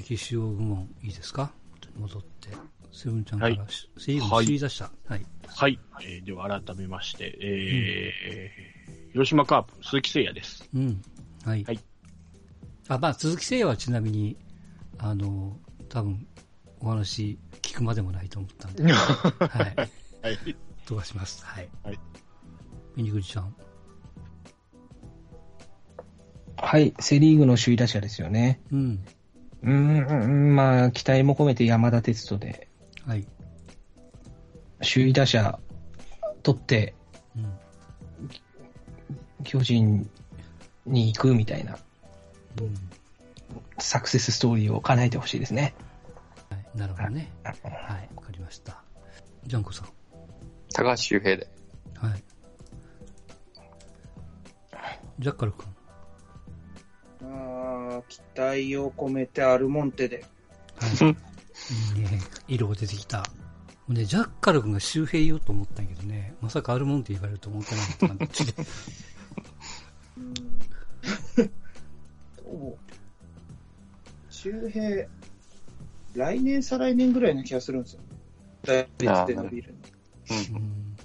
[0.00, 1.52] 撃主要部門いいですか？
[1.96, 2.48] 戻って。
[2.92, 4.90] セブンちゃんから、はい、セリーグの首位打者。
[5.08, 5.26] はい。
[5.46, 5.80] はい。
[6.02, 10.68] えー、では改めまして、えー、うん、広島カープ、鈴木誠也です。
[10.74, 11.02] うん。
[11.44, 11.64] はい。
[11.64, 11.80] はい。
[12.88, 14.36] あ、まあ、鈴木誠也はちなみに、
[14.98, 15.58] あの、
[15.88, 16.26] 多分、
[16.80, 18.84] お話聞くまでもないと思ったんで。
[18.84, 19.74] はい。
[20.22, 20.38] はい。
[20.86, 21.44] 飛ばします。
[21.44, 21.68] はい。
[21.82, 21.98] はい。
[22.94, 23.54] ミニグリちゃん。
[26.56, 28.60] はい、セリーグの首位打者ですよね。
[28.70, 29.04] うん。
[29.64, 32.68] うん、まあ、期待も込めて山田哲人で。
[33.06, 33.26] はい。
[34.80, 35.58] 首位打者
[36.42, 36.94] 取って、
[37.36, 37.58] うん、
[39.42, 40.10] 巨人
[40.84, 41.78] に行くみたいな、
[42.60, 42.74] うん、
[43.78, 45.74] サクセスストーリーを叶えてほしいですね。
[46.50, 47.32] はい、なるほどね。
[47.42, 47.54] はい、
[48.14, 48.82] わかりました。
[49.46, 49.88] ジャンコさん。
[50.74, 51.48] 高橋周平で。
[51.96, 52.22] はい。
[55.18, 55.73] ジャッカル君。
[57.98, 60.24] あ期待を込めてアルモンテで。
[60.76, 60.90] はい。
[61.96, 62.20] いいね。
[62.48, 63.24] 色が出てきた。
[63.88, 68.64] ね、ジャッカル君が周平言おうと思ったんやけどね、まさかアルモンテ言われると思ってなかった感じで。
[74.30, 75.06] 周平、
[76.14, 78.00] 来年、再来年ぐらいな気がするんですよ。
[78.62, 79.78] 大率で伸びるの。
[80.36, 80.96] うん、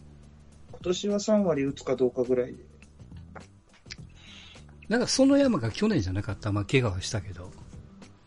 [0.71, 2.68] 今年は3割打つかどうかぐらいで。
[4.89, 7.51] なんかその山が去年じゃなかった、まあ怪我はしたけど、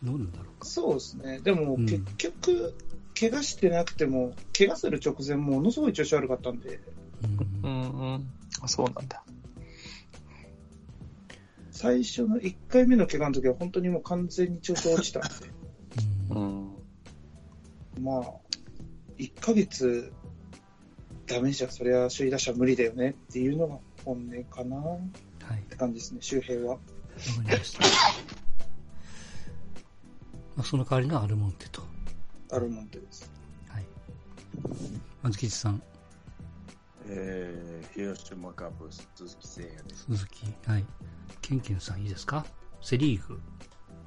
[0.01, 0.65] どうなんだろうか。
[0.65, 1.39] そうですね。
[1.39, 2.73] でも結局、
[3.19, 6.79] 怪我してなくても、怪我する直前ものすごい調子悪かったんで。
[7.63, 8.27] うん、うん、
[8.67, 9.23] そうなんだ。
[11.71, 15.29] 最初の1回目の怪我の時は本当にもう完全に調子落ちたんで。
[16.31, 16.69] うん。
[18.01, 18.33] まあ、
[19.17, 20.13] 1ヶ月
[21.27, 24.77] ダメじゃ、そりゃ首位打者無理だよねっていうのが本音かな、
[25.49, 26.67] はい、って感じですね、周平は。
[26.71, 26.81] わか
[27.51, 27.83] りました。
[30.55, 31.81] まあ、その代わりのアルモンテと。
[32.51, 33.29] アルモンテです。
[33.67, 33.85] はい。
[35.23, 35.81] 松吉さん。
[37.07, 40.05] えー、広島カープ、鈴木誠也です。
[40.05, 40.45] 鈴木。
[40.69, 40.85] はい。
[41.41, 42.45] ケンケンさんいいですか？
[42.81, 43.41] セリーグ。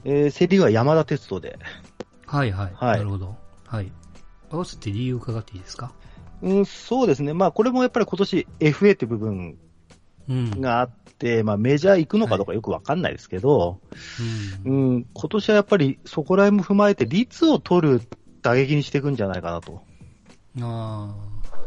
[0.04, 1.58] えー、セリーグは山田哲人で。
[2.26, 2.72] はいはい。
[2.74, 3.36] はい、なるほど。
[3.66, 3.92] はい。
[4.50, 5.92] 合わせて理由伺っていいですか？
[6.42, 7.34] うん、そうですね。
[7.34, 9.58] まあ、これもやっぱり今年 FA って部分
[10.28, 18.00] があって、うん、まあ、メジャー行くのかどうかよくわかんないですけど、はい、うん、うん、今年はやっぱりそこら辺も踏まえて率を取る
[18.42, 19.82] 打撃にしていくんじゃないかなと。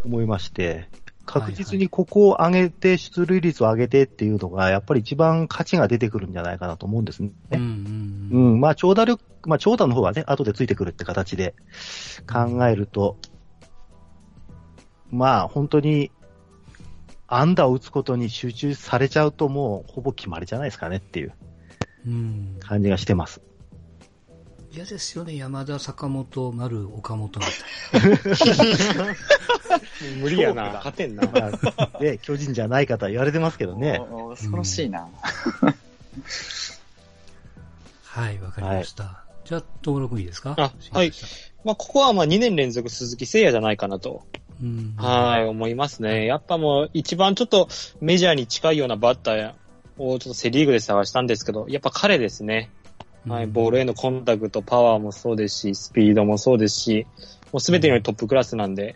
[0.06, 0.90] 思いまして、
[1.30, 7.32] 確実にここを上げて、出塁率を上げてっていうのが、やっぱり一番価値が出てくるんじゃないかなと思うんですね。
[7.52, 11.54] うん、うんうん、まあ、長打力、まあ、長打の方はね、後でついてくるって形で
[12.28, 13.18] 考えると、
[15.12, 16.12] まあ、本当に、
[17.30, 21.34] 安打を打つことに集中されちゃうともうほぼ決まりじゃないですかねっていう
[22.60, 23.42] 感じがしてます。
[24.72, 29.16] 嫌ですよね、山田、坂本、丸、岡本みたいな。
[30.22, 31.24] 無理やな、勝てんな。
[32.00, 34.00] で、巨人じゃない方言われてますけどね。
[34.30, 35.08] 恐ろしいな。
[38.04, 39.04] はい、わかりました。
[39.06, 40.54] はい、じゃあ、登録いいですか？
[40.58, 41.12] あ、はい。
[41.64, 44.28] まあ、ここはまあ2年連続鈴木誠也じゃないかなと。
[44.98, 46.26] はい、思いますね。
[46.26, 47.70] やっぱもう一番ちょっと
[48.02, 49.54] メジャーに近いようなバッター
[49.98, 52.70] をちょっとセリーグで探したんですけど、やっぱ彼ですね。
[53.28, 57.08] はい、ボールへのコンタクト、パワーもそうですし、スピードもそうですし、
[57.52, 58.96] もうすべてよりトップクラスなんで、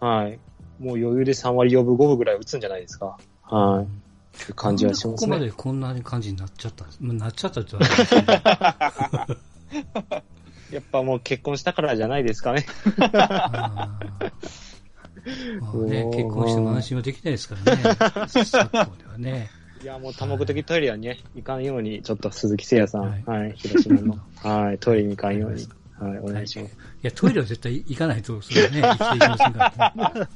[0.00, 0.38] はい。
[0.78, 3.16] もう余裕で3割4分5分ぐらい打つんじゃないですか。
[3.42, 3.84] はい。
[3.84, 3.86] っ
[4.38, 5.28] ていう感じはしますね。
[5.28, 10.22] ここまでこんな感じになっちゃったなっちゃったって言われ
[10.74, 12.66] やっぱもう結婚したからじゃないですかね。
[12.98, 13.08] ま
[13.86, 14.00] あ
[15.86, 17.82] ね、結婚しても安心はできないですからね。
[18.44, 19.50] 昨今ではね。
[19.82, 25.68] いや、もう多目的トイレはね、行かんように、ちょっと鈴木誠也さん、はい、はい、広島の、 はい、トイレに行かんように、
[26.00, 26.72] はい、お願いします。
[26.72, 30.10] いや、トイレは絶対行かないと、それね、生きていきませんからね。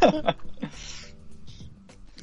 [0.00, 0.36] はい、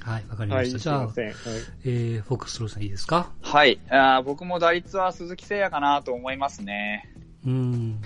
[0.05, 0.79] わかりました。
[0.79, 3.31] じゃあ、はい、えー、フォックストローさんいいですか？
[3.41, 3.79] はい。
[3.89, 7.13] あ僕も打率は鈴木誠也かなと思いますね。
[7.45, 8.01] うん。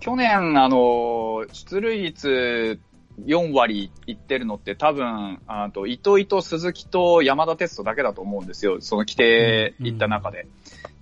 [0.00, 2.78] 去年、あの、出塁率
[3.24, 8.80] 4割いってるのって多分、あと、糸井と鈴木と山田哲人だけだと思うんですよ。
[8.80, 10.46] その規定いった中で。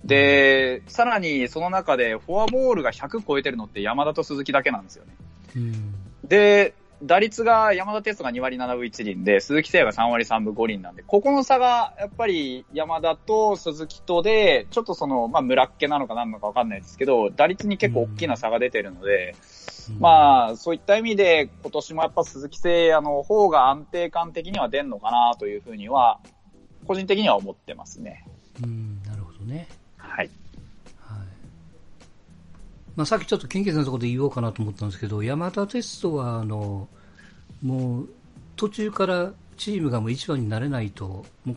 [0.01, 5.11] うん、で、さらにその中でフォアボールが100超えてるのって山田と鈴木だけなんですよね。
[5.57, 5.95] うん、
[6.27, 6.73] で、
[7.05, 19.35] 打率が山田哲人が2割7分1厘で、鈴木誠也が3割3分5厘なんで、ここの差がやっぱり山田と鈴木とで、ちょっとその、まあ、村っ気なのか何なのかわかんないですけど、打率に結構大きな差が出てるので、
[19.91, 26.19] うん、まあ、そういった意味で、今年もやっぱ鈴木誠也の方が安定感的には出んのかなというふうには、
[26.87, 28.25] 個人的には思ってますね。
[28.63, 29.67] うん、なるほどね。
[29.97, 30.29] はい。
[30.99, 31.27] はい。
[32.95, 36.87] まあ、さっきちょっと研究さんのところで言おうかなと思ったんですけど、山田哲人は、あの、
[37.65, 38.09] もう、
[38.55, 41.55] 途中からチームがもう一番になれないと、も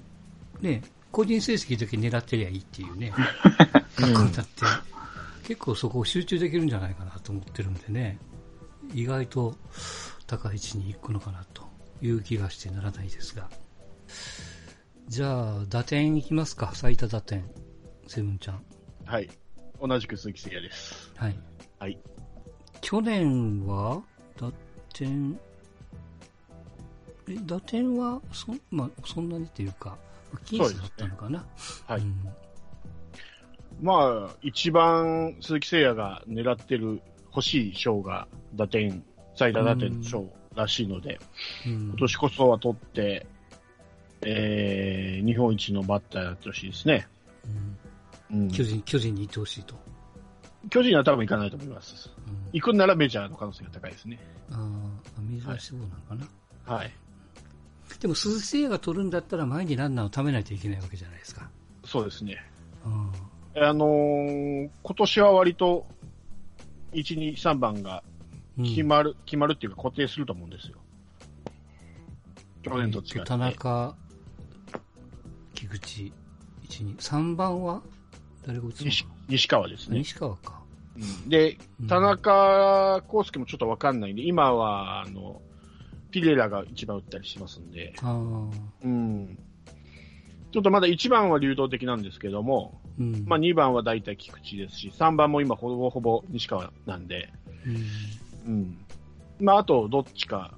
[0.61, 0.83] う、ね、
[1.13, 3.13] 個人成績だけ狙ってりゃいいっていうね、
[3.95, 4.65] 格好になって、
[5.47, 8.19] 結構そこを集中できるんじゃないかなと思ってるんでね、
[8.95, 9.55] 意外と
[10.27, 11.69] 高い位置に行くのかなと
[12.01, 13.51] いう気がしてならないですが。
[15.09, 17.45] じゃあ、打点いきますか、最多打点、
[18.07, 18.63] セブンちゃん。
[19.05, 19.29] はい。
[19.79, 21.13] 同じく鈴木誠也です。
[21.17, 21.39] はい。
[21.79, 21.99] はい。
[22.81, 24.03] 去年は、
[24.41, 24.51] 打
[24.95, 25.39] 点、
[27.29, 29.97] え、打点は、そ、まあ、そんなにっていうか、
[30.47, 31.39] 僅差だったのかな？
[31.41, 31.45] ね、
[31.87, 32.01] はい。
[32.01, 32.29] うん、
[33.81, 39.03] まあ、一番鈴木誠也が狙ってる欲しい賞が打点、
[39.35, 41.21] 最多打点賞らしいので、
[41.67, 43.27] うん、今年こそは取って、
[44.23, 47.07] えー、日本一のバッターやってほしいですね。
[48.31, 49.75] うん、巨人、巨人に行ってほしいと。
[50.71, 52.11] 巨人は多分行かないと思います。
[52.27, 54.19] うん、行くんならメジャーの可能性が高いですね。
[54.51, 56.15] ああ、メジャー志望なのか
[56.67, 56.75] な？
[56.75, 56.93] はい。
[58.01, 61.51] でも鈴木誠也が取るんだったら前にランナーを貯めないといけないわけじゃないですか。
[61.85, 62.37] そうですね。
[62.85, 62.89] う
[63.61, 65.87] ん、あのー、今年は割と、
[66.93, 68.03] 1、2、3番が
[68.57, 70.79] 決まる、うん、決まるっていうか固定すると思うんですよ。
[72.63, 73.21] 去年と違って。
[73.21, 73.95] 田中、
[75.55, 76.13] 菊池、1、
[76.69, 77.83] 2、3番は？
[78.47, 78.91] 誰が打つの？
[79.29, 79.99] 西川ですね。
[79.99, 80.61] 西川か。
[80.97, 81.59] うん、で、
[81.89, 85.41] 田中康介もちょっとわかんないんで、今は、あの、
[86.11, 87.95] ピレラが一番打ったりしますんで。
[88.83, 89.39] うん。
[90.51, 97.31] ちょっとまだ1番は流動的なんですけども、うん、まあ2番は大体菊池ですし、3番も今ほぼほぼ西川なんで、
[98.47, 98.55] うん。
[98.55, 98.79] うん、
[99.41, 100.55] まああとどっちか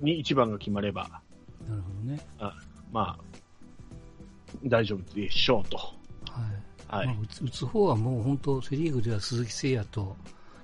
[0.00, 1.22] に1番が決まれば、
[1.68, 2.20] なるほどね。
[2.38, 2.54] あ
[2.92, 3.24] まあ、
[4.64, 5.76] 大丈夫でしょうと。
[5.76, 5.84] は
[6.90, 6.96] い。
[6.96, 10.16] はい、まあ、打つ方はもう本当、セリーグでは鈴木誠也と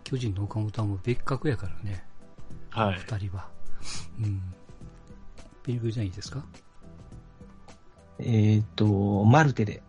[0.04, 2.04] 巨人の岡本はもう別格やからね。
[2.70, 2.98] はい。
[2.98, 3.48] 二人は。
[4.20, 4.42] うん。
[5.62, 6.44] ピリグじゃいいですか？
[8.18, 9.82] えっ、ー、と、マルテで。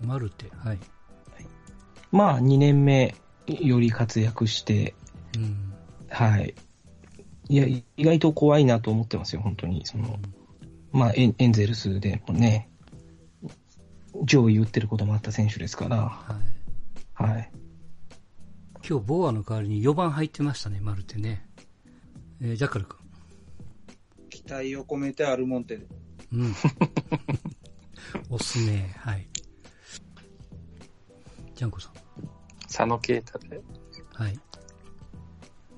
[0.00, 0.78] マルテ、はい。
[2.12, 3.14] まあ、2年目
[3.46, 4.94] より活躍して、
[5.36, 5.72] うん、
[6.08, 6.54] はい。
[7.48, 9.86] いや、意外と怖いなと思ってますよ、本当に。
[9.86, 10.18] その、
[10.92, 12.70] うん、まあエン、エンゼルスでもね、
[14.24, 16.36] 上位打ってることもあった選手ですから、は
[17.20, 17.22] い。
[17.22, 17.50] はい。
[18.88, 21.46] 今日、ボーアの代わりに4番入ってましたね、マルテね。
[22.40, 22.98] えー、ジャッカル君。
[24.46, 25.86] 期待を込めてアルモンテで。
[26.32, 26.54] うん。
[28.30, 29.28] おすすめ、はい。
[31.56, 31.92] ジャンコさん。
[32.62, 33.60] 佐野啓太で。
[34.12, 34.38] はい。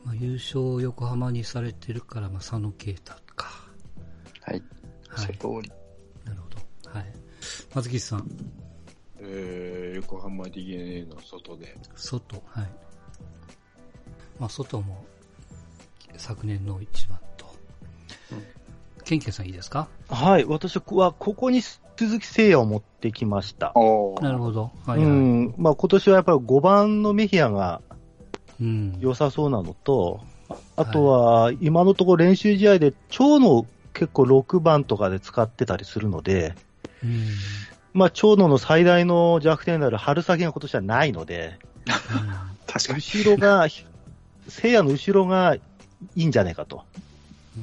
[0.04, 3.70] まあ、優勝横浜にされてるから、まあ、佐野啓太か。
[4.42, 4.62] はい。
[5.08, 5.26] はい。
[5.38, 5.72] 通り。
[6.24, 6.90] なるほど。
[6.90, 7.12] はい。
[7.74, 8.28] 松木さん。
[9.20, 11.74] えー、横浜 DNA の外で。
[11.96, 12.70] 外、はい。
[14.38, 15.06] まあ、外も、
[16.18, 17.18] 昨年の一番。
[19.04, 19.88] ケンケンさんいいですか？
[20.08, 20.44] はい。
[20.44, 23.72] 私は、ここに鈴木誠也を持ってきました。
[24.20, 24.70] なるほど。
[24.86, 25.54] はい、はい、うん。
[25.56, 27.80] まあ、今年はやっぱり5番のメヒアが、
[29.00, 30.20] 良さそうなのと、
[30.50, 36.54] うん、あとは、今のところ練習試合で、長野結構6番とかで使ってたりするので、
[37.02, 37.28] うん、
[37.94, 41.58] まあ、長野の最大の弱点である春先が今年はないので、
[42.66, 42.98] 確かに。
[42.98, 43.66] 後ろが、
[44.48, 45.60] 聖夜の後ろがい
[46.16, 46.84] いんじゃないかと。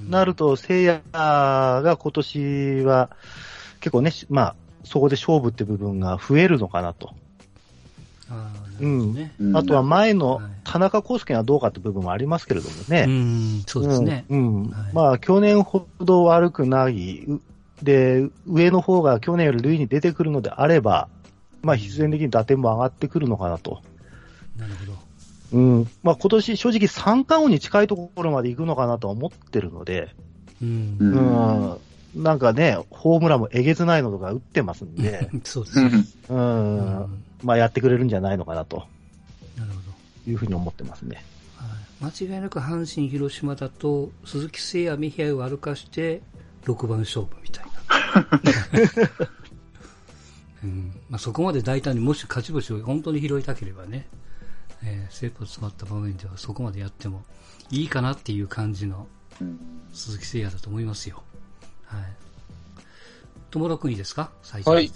[0.04, 3.10] うん、なると、聖夜が今年は
[3.80, 7.14] 結構ね、まあ、そこで勝負って部分が増えるのかなと。
[8.30, 9.32] あうん。
[9.54, 13.06] あとは前の田中康介がどうかって部分もありますけれどもね。
[13.08, 14.26] うん、そうですね。
[14.30, 14.74] うん。
[14.94, 17.26] まあ、去年ほど悪くない、
[17.82, 21.08] で、上の方が去年より塁に出てくるのであれば、
[21.62, 23.82] まあ、必然的に打点も上がってくるのかなと。
[24.58, 25.05] なるほど。
[25.56, 25.90] うん。
[26.04, 30.14] まあ、今年正直三冠王に近いところまで行くのかなと思ってるので、
[30.62, 30.98] うん。
[31.00, 31.78] うん
[32.16, 36.06] なんかね、ホームランもえげつないのとか打ってますんで、 そうですね。
[36.30, 37.24] うん。
[37.44, 38.86] まあ、やってくれるんじゃないのかなと。
[39.58, 39.76] なるほ
[40.26, 40.32] ど。
[40.32, 41.26] いうふうに思ってますね。
[41.58, 46.22] はい、間違いなく阪神、広島だと、鈴木誠也、ミヒアを歩かして、
[46.64, 47.72] 6番勝負みたいな。
[50.64, 54.08] うんまあ、そこまで大胆にもし勝ち星を本当に拾いたければね、
[54.86, 57.24] えー、成功詰まった場面ではそこまでやっても
[57.72, 59.08] いいかなっていう感じの
[59.94, 61.24] 鈴木誠也だと思いますよ。
[61.86, 62.02] はい。
[63.52, 64.32] 友田君いいですか？
[64.44, 64.92] 最初はい。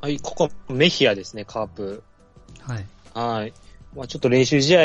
[0.00, 2.02] はい、ここメヒアですね、カープ。
[2.62, 2.86] はい。
[3.14, 3.52] はい。
[3.94, 4.82] まあちょっと練習試合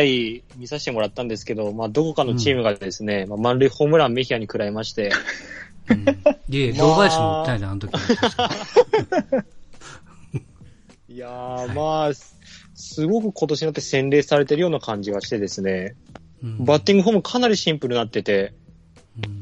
[0.57, 5.11] 見させてもらったんですけど、まあどこかのチームがですね、うん、まあ満塁ホームランメヒアに食らいまして。
[5.89, 6.05] うん、
[6.49, 7.91] いえ、 堂林もったいな、あの時。
[11.09, 12.11] いやー、まあ、
[12.81, 15.95] すごく今年になって洗練されてるような感じがしてですね、
[16.43, 18.53] うん、バッティングフォームかなりシンプルになってて、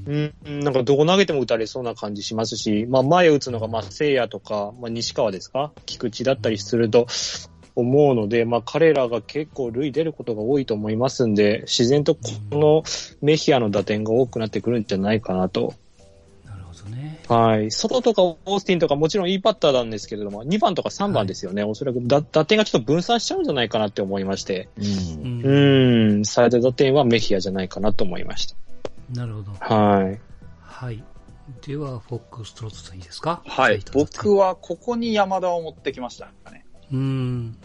[0.08, 5.72] うん、うん、なんかどこ投げても打たれそうな感じしますし、まあ前打つのが、まあ聖夜とか、まあ西川ですか？
[5.86, 7.08] 菊池だったりすると、
[7.76, 12.84] 思うので、まあ彼らが結構塁出ることが多いと思いますんで、自然とこの
[13.22, 15.76] メヒアの打点が多くなってくるんじゃないかなと
[16.90, 17.22] ね。
[17.28, 17.72] はい。
[17.72, 21.62] 外とかオースティンとかもちろんいいパッターなんですけれども、2番とか3番ですよね。
[21.64, 24.70] はい、おそらく打打点がちょっと分散しちゃうんじゃないかなって思いまして。
[24.78, 25.42] うん。
[25.44, 26.26] うん。
[26.26, 28.56] 最大打点はメヒアじゃないかなと思いました。
[29.14, 29.52] なるほど。
[29.60, 30.20] はい。
[30.62, 31.04] はい。
[31.66, 33.42] では、フォックストロットさんいいですか？
[33.46, 33.82] はい。
[33.94, 36.66] 僕はここに山田を持ってきましたね。
[36.92, 37.58] うん。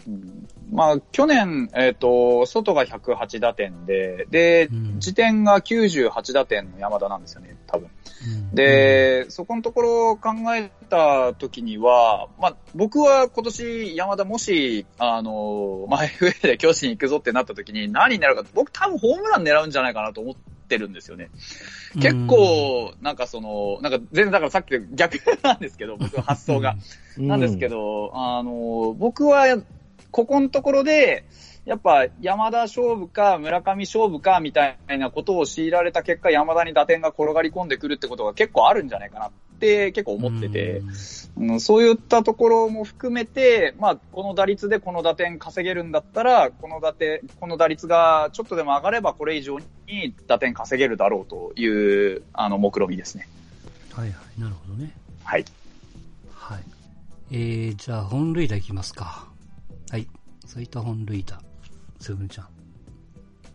[0.71, 7.89] まあ、去年、えっ、ー、と、外が108打点で、で、うん、時点が98打点の山田なんですよね、多分。
[8.53, 20.35] で、そこのところを考えたときには、まあ、僕は今年山田もし、あの、まあ、FA で巨人行くぞってなったときに何になるか、僕多分ホームラン狙うんじゃないかなと思っ
[20.67, 21.29] てるんですよね。
[22.01, 26.75] 結構、なんかその、なんか全然だからさっきと逆なんですけど、僕の発想が。
[27.17, 29.45] なんですけど、あの、僕は、
[30.11, 31.25] ここのところで、
[31.65, 40.83] やっぱ山田勝負か村上勝負かみたいなことを強いられた結果、山田に打点が転がり込んでくるってことが結構あるんじゃないかなって結構思ってて、
[41.37, 49.57] うん、そういったところも含めて、まあ、この打率でこの打点稼げるんだったら、この打点、この打率がちょっとでも上がればこれ以上
[49.87, 53.27] に打点稼げるだろうという、あの、目論みですね。
[53.91, 54.91] はいはい、なるほどね。
[55.23, 55.45] はい。
[56.31, 56.63] はい。
[57.31, 59.27] えー、じゃあ本塁打いきますか。
[59.89, 60.07] はい。
[60.45, 61.44] そういった本塁打。
[62.05, 62.47] セブンちゃん。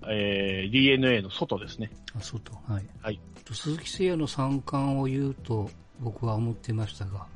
[0.09, 1.92] えー、DNA の外ですね。
[2.19, 2.52] あ、外。
[2.66, 2.87] はい。
[3.00, 3.21] はい。
[3.52, 7.26] 鈴木誠也の三冠を言うと僕は思ってましたが、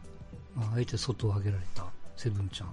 [0.57, 1.85] まあ、あえて外を上げられた
[2.17, 2.69] セブンちゃん。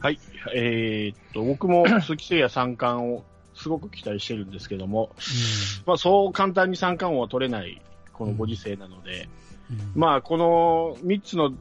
[0.00, 0.18] はい。
[0.54, 3.24] えー、っと、僕も鈴木誠也三冠を
[3.54, 7.80] すごく期待してるんですけども、うん、まあそう簡単に三冠王は取れない
[8.12, 9.30] このご時世なので、
[9.70, 11.54] うんうん、まあこの3つの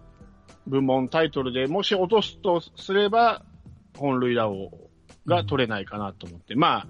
[0.68, 3.44] 部門タイトルでもし落とすとすれば、
[3.98, 4.72] 本塁打王
[5.26, 6.88] が取れないかなと思って、うん、まあ、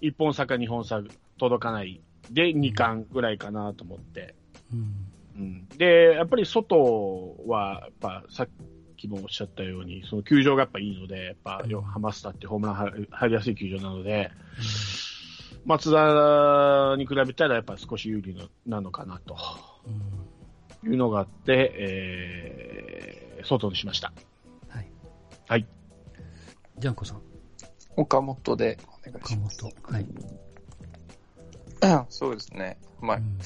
[0.00, 1.02] 1本差か2本差
[1.38, 4.34] 届かないで2冠ぐらいかなと思って、
[4.72, 4.94] うん、
[5.36, 8.48] うん、で、やっぱり外は、やっぱさっ
[8.96, 14.30] きもおっしゃったように、その球場がやっぱいいので、やっぱ、うん、ハマスタってホームラン入りやすい球場なので、
[15.64, 18.36] 松田に比べたらやっぱ少し有利
[18.66, 19.36] なのかなと。
[20.84, 24.12] いうのがあって、えー、外にしました。
[24.68, 24.90] はい。
[25.48, 25.66] はい。
[26.78, 27.22] ジャンコさん。
[27.96, 29.64] 岡本でお願いします。
[29.64, 29.94] 岡本。
[29.94, 30.06] はい。
[32.10, 32.78] そうですね。
[33.00, 33.38] まあ、うん、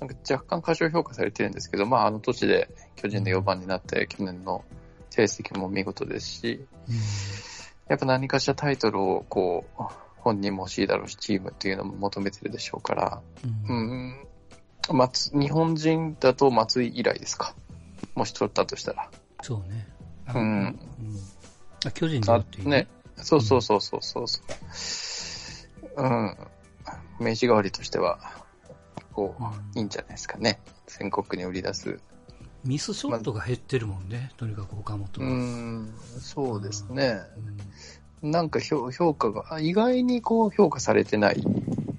[0.00, 4.64] なんか若干過小評価されてるんですけど、まあ、あの年で巨人で4番になって、去年の
[5.10, 6.94] 成績も見事ですし、うん、
[7.88, 9.82] やっぱ何かしらタイトルをこう、
[10.18, 13.22] 本人も欲しいだろうし、チームっていうのも求めてるでしょうから、
[13.68, 13.78] うん、
[14.88, 17.54] うん松日本人だと松井以来ですか？
[18.14, 19.10] もし取ったとしたら。
[19.42, 19.88] そうね。
[20.34, 20.78] うん。
[21.86, 22.88] うん、あ巨人だっていうね。
[23.16, 24.40] そうそうそうそうそうそ
[25.96, 26.02] う。
[26.02, 26.36] うん。
[27.18, 28.18] 名刺代わりとしては、
[29.12, 30.60] こう、うん、いいんじゃないですかね。
[30.86, 31.98] 全国に売り出す。
[32.64, 35.26] ミスショットが減ってるもんね、ま、とにかく岡本は。
[35.28, 37.20] うん、そうですね。
[38.22, 41.42] うん、なんか評評価が、意外にこう評価されてない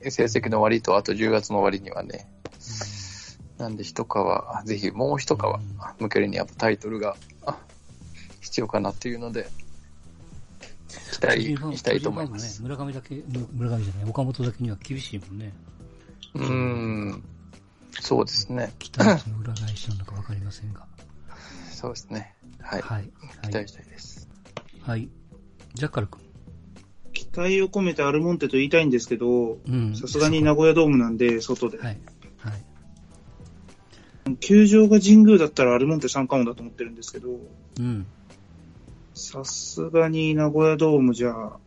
[0.01, 2.29] 成績の割と、あと10月の割にはね。
[3.58, 5.39] うん、なんで一皮、ぜひもう一皮
[6.00, 7.15] 向けるにやっぱタイトルが
[8.41, 9.50] 必要かなっていうので、
[10.88, 12.62] 期待したいと思います。
[12.62, 15.53] ね、村上だけ、村上じゃない、岡本だけには厳しいもんね。
[16.34, 17.24] うん、
[18.00, 18.74] そうですね。
[18.79, 20.86] 期待値の裏返しなのかわかりませんが。
[21.72, 22.36] そうですね。
[22.60, 22.82] はい。
[22.82, 23.10] はい。
[23.44, 24.27] 期待したいです。
[24.82, 25.10] はい。
[25.74, 26.22] ジャッカル君。
[27.13, 29.58] 期待を込めてアルモンテと言いたいんですけど、
[30.00, 31.77] さすがに名古屋ドームなんで、外で。
[31.77, 32.00] はい。
[32.38, 34.38] はい。
[34.38, 37.29] 球場が神宮だったらアルモンテ三冠王だと思ってるんですけど、
[37.79, 38.06] うん。
[39.18, 41.58] さすがに名古屋ドームじゃ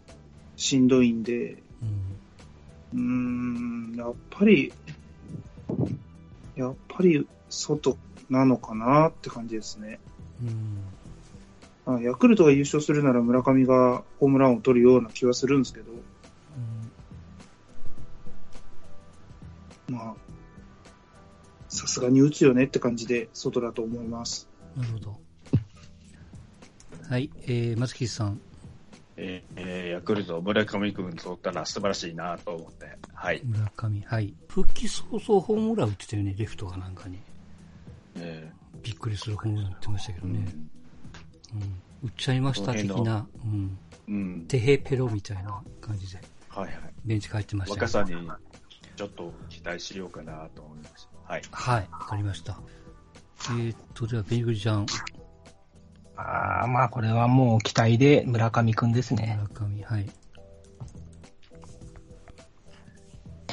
[0.57, 1.61] しんどいんで、
[2.95, 4.73] うん、ん、やっぱり、
[6.54, 9.99] やっぱり外なのかなって感じですね。
[11.87, 15.90] うん、ヤクルトが優勝するなら村上がホームランを取るような気はするんですけど、
[19.88, 20.14] うん、まあ、
[21.69, 24.49] さすがに打つよねって感じで外だと思います。
[24.76, 25.29] なるほど。
[27.10, 28.40] はい、えー、松木さん。
[29.16, 32.86] えー、ヤクルト、村上君取ったら素晴らしいなと思って。
[33.12, 33.42] はい。
[33.44, 34.32] 村上、はい。
[34.46, 37.18] 復帰早々ホームラン打ってたよね、レフトがなんかに。
[38.14, 40.46] えー、びっくりするホームラン打ってましたけどね。
[41.52, 41.62] うん。
[41.62, 43.78] うん、売っちゃいました的な、うん。
[44.06, 44.44] うん。
[44.46, 46.20] テヘペロみたいな感じで。
[46.48, 46.74] はいはい。
[47.04, 48.12] ベンチ帰ってました、若さに
[48.94, 51.08] ちょっと期待しようかなと思います。
[51.24, 51.42] はい。
[51.50, 52.60] はい、わかりました。
[53.46, 54.86] えー、っと、では、ベニグリちゃん。
[56.20, 59.38] ああ、まあ、これはもう期待で村上くんですね。
[59.54, 60.10] 村上、はい。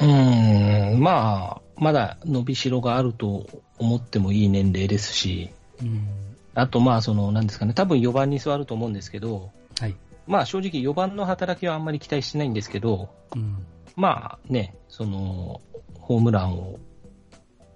[0.00, 3.46] ーん、まあ、まだ伸びしろがあると
[3.78, 6.08] 思ってもいい年齢ですし、うん、
[6.54, 9.96] あと、まあ、その、なんですかね、多分4番に座ると思うんですけど、はい。
[10.26, 13.64] まあ、正直4番の働きはあんまり期待してないんですけど、うん、
[13.96, 15.60] まあね、その、
[15.94, 16.78] ホームランを、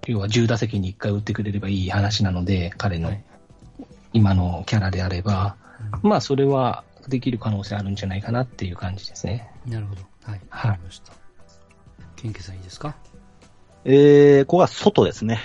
[0.07, 3.11] 要は10打席に1回打ってくれればいい話なので、彼の
[4.13, 5.57] 今のキャラであれば、
[6.01, 9.51] うん、まあ、それはできる可能性あるんじゃないかなっていう感じですね。
[9.65, 10.01] なるほど。
[10.23, 10.41] はい。
[10.49, 11.13] わかりました。
[12.15, 12.95] ケンケさんいいですか？
[13.85, 15.41] えー、ここは外ですね。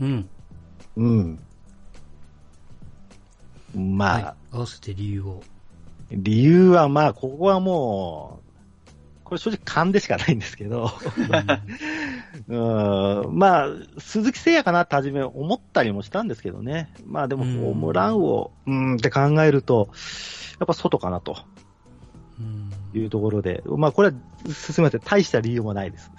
[0.00, 0.28] うん。
[0.96, 1.40] うん。
[3.74, 5.42] まあ、はい、合わせて理由を。
[6.12, 8.43] 理由はまあ、ここはもう、
[9.24, 10.90] これ正直勘でしかないんですけど、
[12.48, 16.92] うん、まあ、鈴木誠也かなって初め思ったりもしたんですけどね。
[17.06, 19.88] まあでも、ホームランを、うんって考えると、
[20.60, 21.36] やっぱ外かなと。
[22.92, 24.14] いうところで、まあこれは
[24.52, 26.10] 進めて大した理由もないです。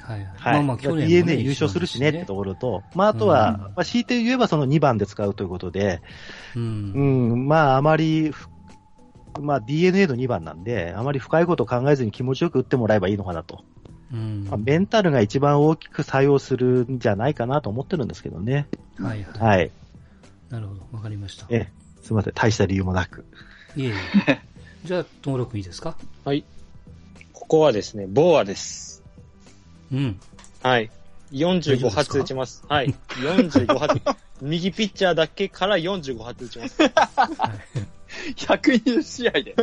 [0.00, 0.24] はい。
[0.36, 0.54] はい。
[0.54, 6.02] まあまあ去年、ね、DNA 優勝するしねってところと、まああとは、うん、まあ強いて言えばその2番で使うということで、
[6.56, 8.32] うん、うん、まああまり、
[9.40, 13.64] まあ DNA の2番なんで、あまり深いことを考えずに気持ちよく打ってもらえばいいのかなと。
[14.12, 18.68] うん、まあ、メンタルが一番大きく作用するんじゃないかなと思ってるんですけどね。
[18.98, 19.58] はい、はい。
[19.58, 19.70] はい。
[20.50, 21.46] なるほど、わかりました。
[21.48, 23.24] ええ、すみません、大した理由もなく。
[23.74, 23.92] いえい
[24.26, 24.40] え。
[24.84, 25.96] じゃあ、登録いいですか？
[26.24, 26.44] はい。
[27.32, 29.02] ここはですね、ボーアです。
[29.90, 30.20] うん。
[30.62, 30.90] はい。
[31.32, 32.64] 45発打ちます。
[32.68, 32.94] はい。
[33.08, 34.00] 45発。
[34.42, 36.78] 右ピッチャーだけから45発打ちます。
[38.36, 39.54] 120試合で。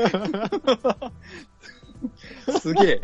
[2.60, 3.02] すげえ。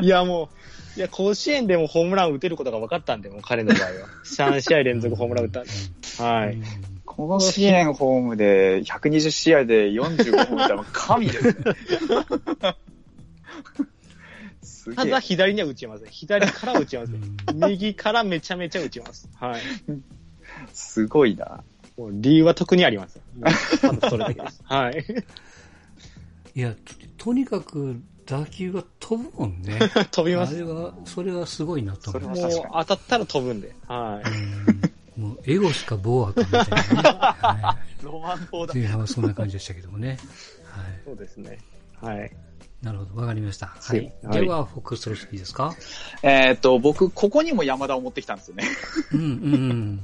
[0.00, 0.48] いや、も
[0.96, 3.90] う、いや、甲子園でもホームラン打てることが分かったんで、もう彼の場合は。
[4.24, 5.70] 3試合連続ホームラン打ったんで。
[6.18, 6.58] はい。
[7.04, 11.54] 甲子園ホームで120試合で45本打ったら神ですね。
[14.62, 16.08] すただ左には打ちません。
[16.10, 17.36] 左から打ちません。
[17.68, 19.28] 右からめちゃめちゃ打ちます。
[19.34, 19.60] はい。
[20.72, 21.62] すごいな。
[21.98, 23.22] もう理由は特にありません。
[24.08, 24.60] それだけです。
[24.64, 25.04] はい。
[26.54, 29.78] いやと、とにかく打球が飛ぶもんね。
[30.12, 30.54] 飛びます。
[30.54, 32.22] あれは、それはすごいなと思う。
[32.30, 32.36] もう
[32.72, 33.74] 当たったら飛ぶんで。
[33.88, 34.22] は
[35.16, 35.20] い。
[35.20, 37.18] もう、エゴしかボーアかみたいなね。
[37.18, 38.74] はい、ロマン砲だ。
[38.74, 40.10] 前半はそんな感じでしたけどもね。
[40.10, 40.18] はい。
[41.04, 41.58] そうですね。
[42.00, 42.30] はい。
[42.82, 43.66] なるほど、わかりました。
[43.66, 44.12] はい。
[44.30, 45.74] では、フォックストロスいいですか？
[46.22, 48.64] えっと、僕、ここにも山田を持ってきたんですよね。
[49.12, 50.00] うんうん。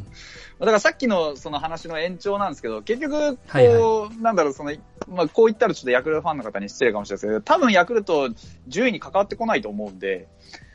[0.64, 4.72] だからさっきのその話の延長なんですけど、結局、こう、はいはい、なんだろう、その、
[5.09, 8.29] まあ、こう言ったらちょっとヤクルトファンの方に失礼かもしれないですけど、多分ヤクルト
[8.68, 10.29] 10位に関わってこないと思うんで、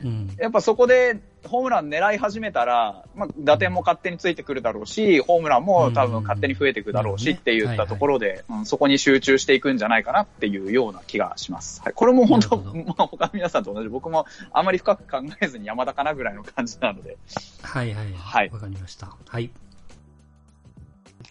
[0.04, 11.80] うん、やっぱそこでホームラン狙い始めたら、まあ、打点も勝手についてくるだろうし、ホームランも多分勝手に増えていくだろうしって言ったところで、そこに集中していくんじゃないかなっていうような気がします。
[11.82, 17.16] はい、これも本当、まあ、他の皆さんと同じ、僕もあまり深く考えずに山田かなぐらいの感じなので。
[17.62, 18.12] はいはい。
[18.12, 18.50] はい。
[18.50, 19.16] わかりました。
[19.26, 19.50] はい。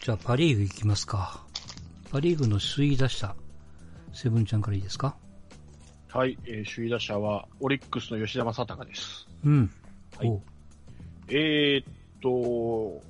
[0.01, 1.43] じゃあパリーグ行きますか。
[2.09, 3.35] パリーグの首位打者、
[4.13, 5.17] セブンちゃんからいいですか？
[6.07, 9.27] はい、えー、首位打者は、オリックスの吉田正尚です。
[9.43, 9.69] うん。
[10.17, 10.41] はい。
[11.27, 11.85] えー、っ
[12.21, 13.01] と、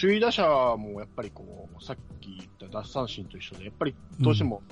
[0.00, 0.42] 首位打者
[0.78, 4.62] もやっぱりこう、さっき言った奪三振と一緒で、やっぱりどうしても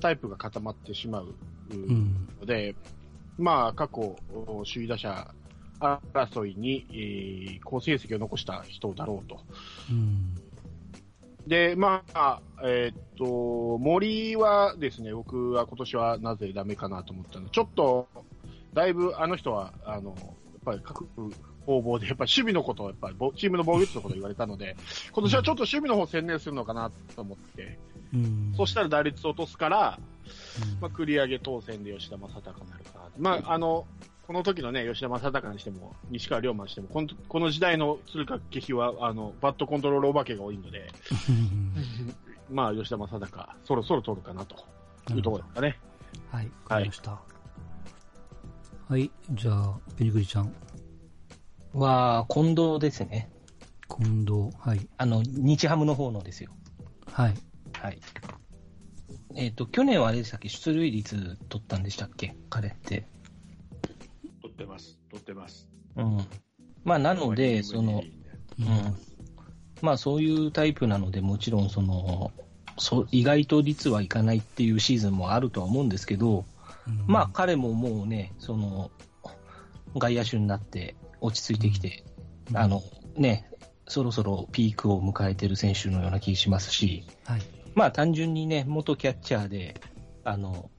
[0.00, 1.34] タイプが固まってしまう
[2.40, 2.76] ので、
[3.38, 4.16] うん、まあ、過去、
[4.72, 5.34] 首位打者
[5.80, 9.40] 争いに、えー、好成績を残した人だろうと。
[9.90, 10.40] うん
[11.48, 17.46] で、まあ、えー、っと、森はですね、僕は今年はなぜダメかなと思ったの。
[17.46, 18.06] で、ちょっと、
[18.74, 20.18] だいぶあの人は、あの、やっ
[20.64, 21.06] ぱり各
[21.64, 24.76] 方々で、やっぱり守備のことを、やっぱりチームの防御率のことを言われたので、
[25.10, 27.78] 今年はちょっと守備の方専念するのかなと思って、
[28.12, 29.98] うん、そしたら打率を落とすから、
[30.80, 33.10] まあ、繰り上げ当選で吉田正尚になるかな。
[33.18, 33.86] まあ、あの、
[34.28, 40.86] この時のね、吉田正尚にしても、西川龍馬にしても、このこの時代の鶴掛下比は、あの、バットコントロールお化けが多いので、
[42.50, 44.56] まあ、吉田正尚、そろそろ取るかなと
[45.14, 45.78] いうところですかね。
[46.30, 47.12] はい、わかりました。
[47.12, 47.18] は
[48.90, 50.52] い、はい、じゃあ、ペニクリちゃん。
[51.72, 53.30] は、近藤ですね。
[53.88, 54.86] 近藤、はい。
[54.98, 56.50] あの、日ハムの方のですよ。
[57.10, 57.34] はい。
[57.72, 57.98] はい。
[59.36, 60.50] えっ、ー、と、去年はあれでしたっけ？
[60.50, 62.36] 出塁率取ったんでしたっけ？
[62.50, 63.08] 彼って。
[64.58, 64.98] 取ってます。
[65.10, 65.68] 取ってます。
[65.96, 66.18] うん。
[66.84, 68.02] まあ、なので、その、
[68.58, 68.96] うん。
[69.80, 72.32] まあそういうタイプなので、もちろんその、
[72.78, 76.44] そ意外と率はいかないっていうシーズンもあるとは思うんですけど、
[76.86, 78.90] うん、まあ彼ももうね、その、
[79.96, 82.04] 外野手になって落ち着いてきて、
[82.50, 82.82] うん、あの
[83.16, 83.48] ね、
[83.86, 87.42] そろそろピークを迎えてる選手のような気がしますし、はい、
[87.74, 89.80] まあ単純にね、元キャッチャーで、
[90.24, 90.70] あの、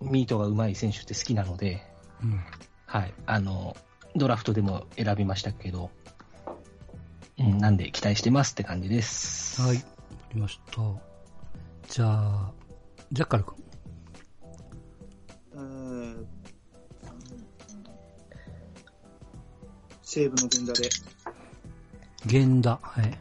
[0.00, 1.82] ミートが上手い選手って好きなので、
[2.22, 2.40] うん、
[2.88, 3.76] はい、あの、
[4.16, 5.90] ドラフトでも選びましたけど、
[7.38, 9.60] うん、なんで期待してますって感じです。
[9.60, 9.86] はい、わか
[10.34, 10.80] りました。
[11.86, 12.52] じゃあ、
[13.12, 13.56] ジャッカル君。
[20.00, 20.88] 西武の源田で。
[22.24, 23.18] 源田、はい。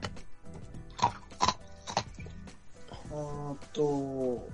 [3.12, 4.48] あと、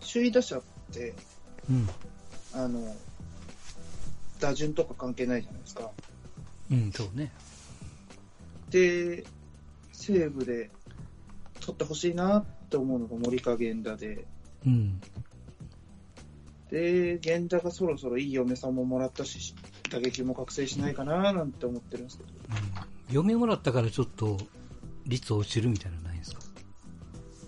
[0.00, 1.14] 首位打者って、
[1.68, 1.88] うん、
[2.54, 2.96] あの、
[4.40, 5.90] 打順とか関係ないじゃないですか。
[6.70, 7.32] うん、そうね。
[8.70, 9.24] で、
[9.92, 10.70] 西武で
[11.60, 14.26] 取ってほしいなって思うのが森か源田で、
[14.66, 15.00] うん。
[16.70, 19.54] で、源田がそろそろいい嫁さんももらったし、
[19.90, 22.30] 打撃も覚醒しないかななんて思ってるんですけど。
[23.08, 24.36] うん、嫁もらったからちょっと
[25.06, 26.40] 率落ちるみたいなのないんですか？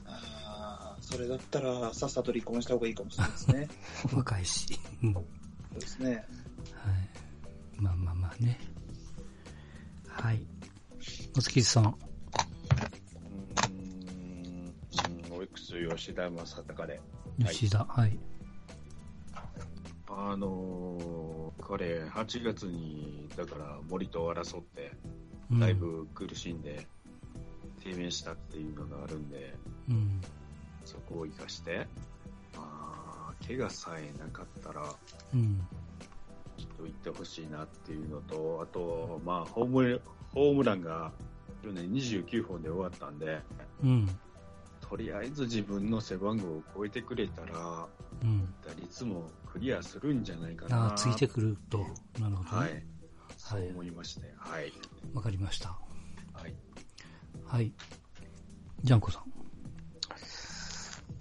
[0.07, 3.68] ああ、それだったらさっさと離婚した方がいいかもしれないですね。
[4.14, 4.79] 若いし。
[5.03, 5.09] そ
[5.77, 6.24] うですね。
[7.79, 7.83] はい。
[7.83, 8.59] まあまあまあね。
[10.09, 10.41] はい。
[11.37, 11.85] お月さん。
[11.85, 11.88] う
[15.31, 17.01] ん、オリックス吉田正尚で。
[17.38, 18.19] 吉田、はい。
[20.11, 24.93] あのー、彼、8月に、だから森と争って、
[25.53, 26.87] だいぶ苦しんで、
[27.81, 29.55] 低迷したっていうのがあるんで、
[29.88, 30.21] うん、
[30.85, 31.87] そこを生かして、
[32.57, 34.83] まあ、怪我さえなかったら、
[35.33, 35.61] うん、
[36.79, 40.01] と行ってほしいなっていうのと、あと、まあ、ホーム、
[40.33, 41.11] ホームランが
[41.62, 43.41] 去年29本で終わったんで、
[43.83, 44.09] うん、
[44.88, 47.87] とりあえず自分の背番号を超えてくれたら、
[48.23, 50.88] うん、打率もクリアするんじゃないかな。
[50.88, 51.79] あついてくると。
[52.21, 52.83] なるほど、ね、はい。
[53.37, 54.73] そう思いまして、はい。
[55.12, 55.71] わ、かりました。
[56.33, 56.55] はい。
[57.45, 57.73] はい。
[58.85, 59.23] ジャンコさん。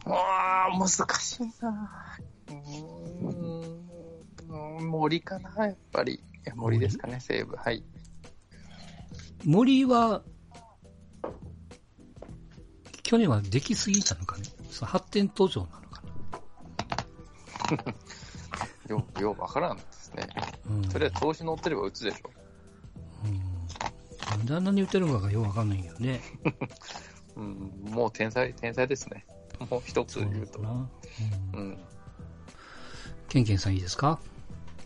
[0.09, 1.89] ああ、難しいな
[2.49, 3.36] うん、
[4.81, 6.23] 森かな、やっぱり。
[6.55, 7.55] 森ですかね、西武。
[7.55, 7.83] はい。
[9.43, 10.23] 森は、
[13.03, 14.43] 去年はできすぎたのかね？
[14.69, 16.01] その発展途上なのか
[17.77, 17.93] な？
[18.95, 20.27] よ、ようわからんですね。
[20.69, 22.31] うん、とりあえず調子乗ってれば打つでしょ。
[23.25, 23.39] うん。
[24.29, 26.21] なんであんなに打てるのかがようわかんないけどね。
[27.35, 27.55] うん、
[27.91, 29.25] もう天才、天才ですね。
[29.69, 30.59] もう一つ言うと。
[30.59, 30.69] ううん。
[31.53, 31.77] うん。
[33.29, 34.19] ケンケンさんいいですか？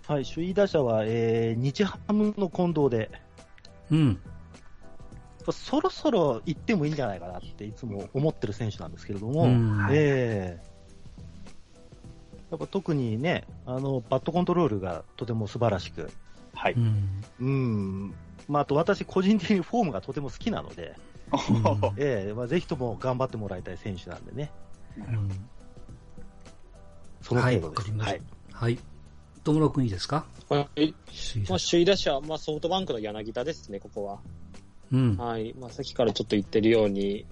[0.08, 3.12] はい、首位打者は、えー、日ハムの近藤で。
[3.92, 4.20] うん。
[5.52, 16.12] そろそろ行ってもいいんじゃないかなっていつも思ってる選手なんですけれども、うん、えー、やっぱ特にね、あの、バットコントロールがとても素晴らしく、
[16.54, 16.76] はい。
[17.40, 18.14] うん。
[18.48, 20.96] まあ、あと私個人的にフォームがとても好きなので、
[21.32, 24.52] うん、ええー、まあ、ぜひとも頑張ってもらいたい選手なんでね。
[24.98, 25.30] うん。
[27.22, 27.92] その程度です。
[27.94, 28.80] はい、はい。
[29.42, 29.56] はい。
[29.56, 30.26] 友野君いいですか？
[30.50, 30.94] はい。
[31.50, 34.20] まあ、首位打者、まあ、ソフトバンクの柳田ですね、ここは。
[34.92, 35.56] うん、はい。
[35.60, 37.26] まあ、さっきからちょっと言ってるように、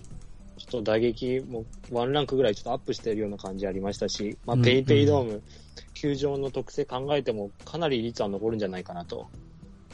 [0.57, 5.43] ちょっと打撃もワンランクぐらいちょっとアップしてるような感じありましたし、まあ、ペイペイドーム、
[5.93, 9.27] 球場の特性考えてもかなり率は残るんじゃないかなと。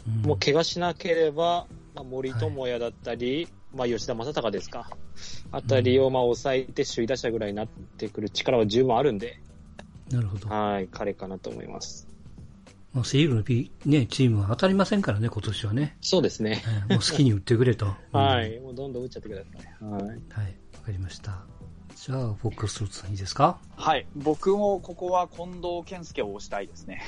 [0.07, 4.89] うん、もう怪我しなければ、まあ、森友哉だったり、はい、まあ、吉田正尚ですか。
[5.51, 9.39] あたりをまあ抑えて首位打者ぐらいになってくる力は十分あるんで。
[10.11, 10.49] なるほど。
[10.49, 12.07] はい、彼かなと思います。
[12.93, 15.97] まあ、セイーグの、P ね、チームは当たりませんからね、今年はね。
[15.99, 16.63] そうですね。
[16.65, 17.93] えー、もう好きに打ってくれと。
[18.13, 19.83] はい、もうどんどん打っちゃってください。
[19.83, 20.03] はい。
[20.03, 20.19] はい、わ
[20.85, 21.43] かりました。
[21.95, 23.59] じゃあ、フォックストロットさんいいですか？
[23.75, 24.05] はい。
[24.15, 27.01] 僕もここは近藤健介を押したいですね。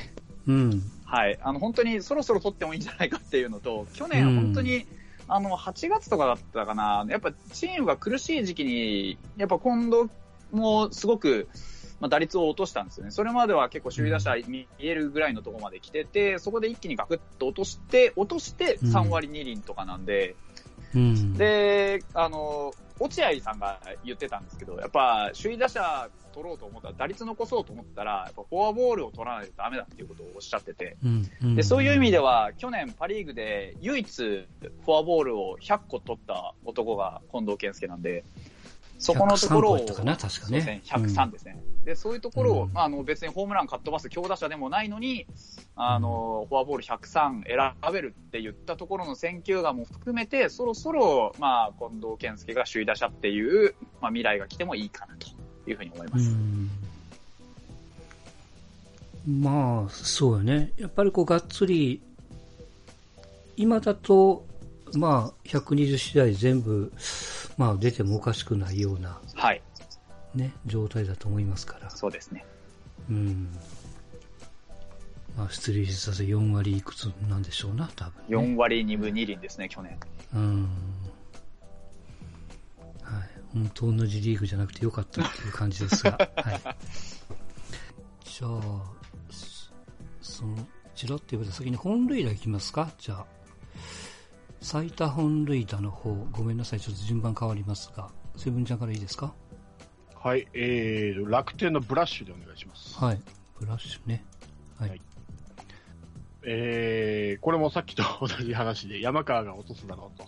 [0.47, 0.81] うん。
[1.05, 1.39] はい。
[1.41, 4.85] あの、本当にそろそろ取ってもいいんじゃないかっていうのと、去年本当に、うん、
[5.27, 10.09] あの、8月とかだったかな、やっぱチームが苦しい時期に、やっぱ近藤
[10.51, 11.47] もすごく、
[11.99, 13.11] まあ、打率を落としたんですよね。
[13.11, 20.35] それまでは結構首位打者見えるぐらいのところまで来てて、そこで一気にガクッと落として、落として3割2厘とかなんで、
[20.93, 38.23] うん、で、あの、落合さんが言ってたんですけど、やっぱ首位打者取ろうと思ったら、打率残そうと思ったら、やっぱフォアボールを取らないとダメだっていうことをおっしゃってて、うんうん、でそういう意味では、去年パリーグで唯一フォアボールを100個取った男が近藤健介なんで、
[38.99, 40.81] そこのところを、かな確かね。
[40.85, 41.57] 103ですね。
[41.87, 45.25] で、そういうところを、うん、あの、別にホームランかっ飛ばす強打者でもないのに、
[45.77, 55.29] あの、フォアボール103選べるって言ったところの選球眼も含めて、そろそろ、まあ、近藤健介が首位打者っていう、まあ、未来が来てもいいかなと
[55.69, 56.35] いうふうに思います。
[59.25, 60.73] まあ、そうよね。
[60.75, 62.01] やっぱりこう、がっつり、
[63.55, 64.45] 今だと、
[64.93, 66.91] まあ、120試合全部、
[67.57, 69.61] まあ、出てもおかしくないような、はい。
[70.37, 71.89] ね、状態だと思いますから。
[71.89, 72.45] そうですね。
[73.09, 73.49] うん。
[75.35, 78.37] まあ、出塁率は4割いくつなんでしょうな、多分、ね。
[78.37, 79.99] 4割2分2厘ですね、去年。
[80.33, 80.63] うん。
[83.03, 83.29] はい。
[83.53, 86.11] 本当同じリーグじゃなくてよかったっていう感じですが。
[86.37, 86.61] はい。
[88.23, 88.91] じゃあ、
[90.21, 92.91] その、ちらって言われた先に本塁打いきますか？
[92.97, 93.25] じゃあ。
[94.59, 99.33] 最多本塁打の方、ごめんなさい、ちょっと順番変わりますが、セブンちゃんからいいですか？
[100.23, 102.97] はい、えー、楽天のブラッシュでお願いします。
[102.97, 103.21] はい、
[103.59, 104.23] ブラッシュね。
[104.79, 104.89] はい。
[104.89, 105.01] はい、
[106.43, 110.27] えー、これもさっきと同じ話で、山川が落とすだろうと。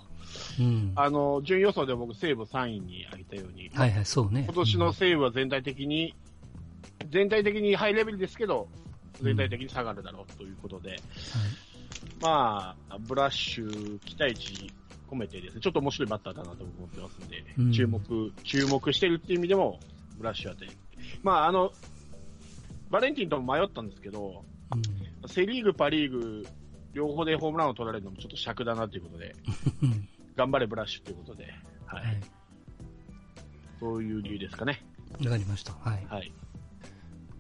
[0.60, 3.70] うん、あの、順予想で僕西武3位に挙げたように。
[3.74, 4.44] はいはい、そうね。
[4.46, 6.16] 今年の西武は全体的に、
[7.04, 8.68] うん、全体的にハイレベルですけど、
[9.22, 11.02] 全体的に下がるだろうということで、うんはい、
[12.22, 14.72] まあ、ブラッシュ期待値
[15.10, 19.80] 込めてですね、ちょっと面白いバッターだなと思ってますんで、うん、注目、注目してるっていう意味でも、
[20.18, 20.68] ブラッシュはで。
[21.24, 21.72] まあ、あの、
[22.90, 26.48] バレンティンとも迷ったんですけど、うん、セリーグ、パリーグ、
[26.94, 29.36] 両方でホームランを取られるのもちょっと尺だなということで、
[30.36, 31.46] 頑張れブラッシュということで、
[31.86, 32.06] はい。
[32.06, 32.22] はい、
[33.80, 34.84] そういう理由ですかね。
[35.24, 35.74] わかりました。
[35.74, 36.06] はい。
[36.06, 36.32] はい。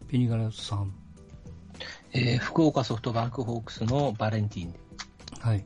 [0.07, 0.93] ペニガラさん。
[2.11, 4.73] えー、福岡ソフトバンクホークスのバレンティン。
[5.39, 5.65] はい。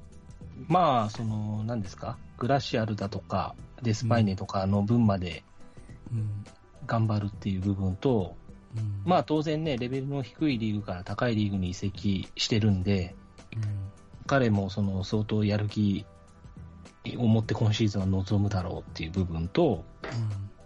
[0.68, 5.44] まあ、その、何ですか、グラシアルだとか、デスパイネとかの分まで、
[6.86, 8.36] 頑張るっていう部分と、
[8.76, 13.16] うん、まあ当然ね、レベルの低いリーグから高いリーグに移籍してるんで、
[13.56, 13.62] うん、
[14.26, 16.06] 彼もその相当やる気
[17.18, 19.84] を持って今シーズンは望むだろうっていう部分と、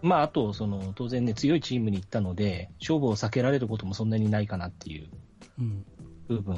[0.01, 5.09] うん、まああと、その当然ね、強いチームに行ったので、勝負を避けられることもそんなにないかなっていう
[6.27, 6.57] 部分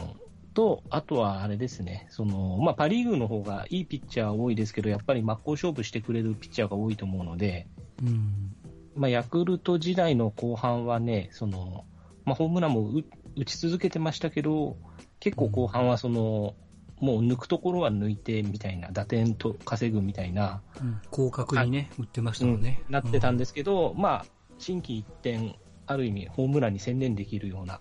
[0.53, 7.67] と、あとはあれですね、その、まあ、パリーグの方がいいピッチャー多いですけど、やっぱり真っ向勝負してくれるピッチャーが多いと思うので、
[8.03, 8.55] うん、
[8.95, 11.85] まあ、ヤクルト時代の後半はね、その、
[12.25, 12.91] まあ、ホームランも
[13.35, 14.77] 打ち続けてましたけど、
[15.19, 16.55] 結構後半はその、
[17.01, 22.83] うん、もう抜くところは抜いてみたいな、打点と稼ぐみたいな、うん、広角にね、打ってましたもんね。
[22.89, 24.25] なってたんですけど、まあ、
[24.57, 27.79] 新規一点、ある意味、ホームランに専念できるような、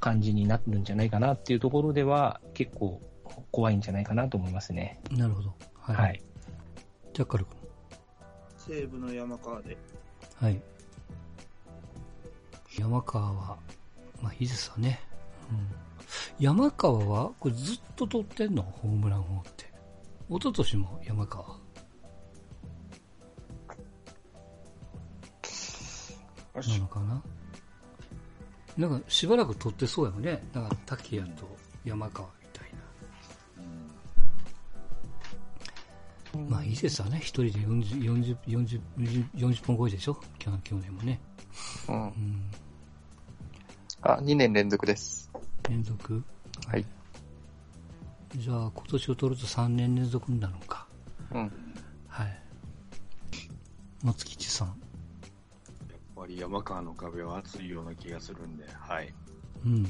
[0.00, 3.00] 感じになるんじゃないかなっていうところでは、結構
[3.52, 5.00] 怖いんじゃないかなと思いますね。
[5.10, 5.54] なるほど。
[5.78, 5.96] はい。
[5.96, 6.22] はい、
[7.12, 7.56] じゃあ、カル君。
[8.56, 9.76] 西武の山川で。
[10.36, 10.60] はい。
[12.78, 13.58] 山川は、
[14.22, 15.00] まあいいですわね。
[15.50, 15.68] うん。
[16.38, 18.62] 山川は、これずっと取ってんの？
[18.62, 19.70] ホームラン王って。
[20.28, 21.44] 一昨年も山川。
[26.54, 27.22] なのかな？
[28.80, 30.42] なんかしばらく取ってそうやもんね。
[30.54, 31.46] だから滝谷と
[31.84, 32.72] 山川みたい
[36.34, 36.40] な。
[36.40, 37.18] うん、まあいいですわね。
[37.18, 40.18] 一人で40、40、40、40本超えでしょ？
[40.38, 41.20] 去去年もね。
[41.88, 42.04] うん。
[42.04, 42.50] うん、
[44.00, 45.30] あ、2年連続です。
[45.68, 46.24] 連続？
[46.66, 46.86] はい。
[48.36, 50.86] じゃあ今年を取ると3年連続になるのか。
[51.32, 51.52] うん。
[52.08, 52.42] はい。
[54.02, 54.74] 松吉さん。
[56.38, 59.12] 山川の壁は厚いような気がするんで、はい。
[59.64, 59.82] うん。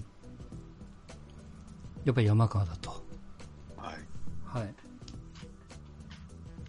[2.05, 2.91] やっぱり山川だと。
[3.77, 3.95] はい。
[4.45, 4.75] はい。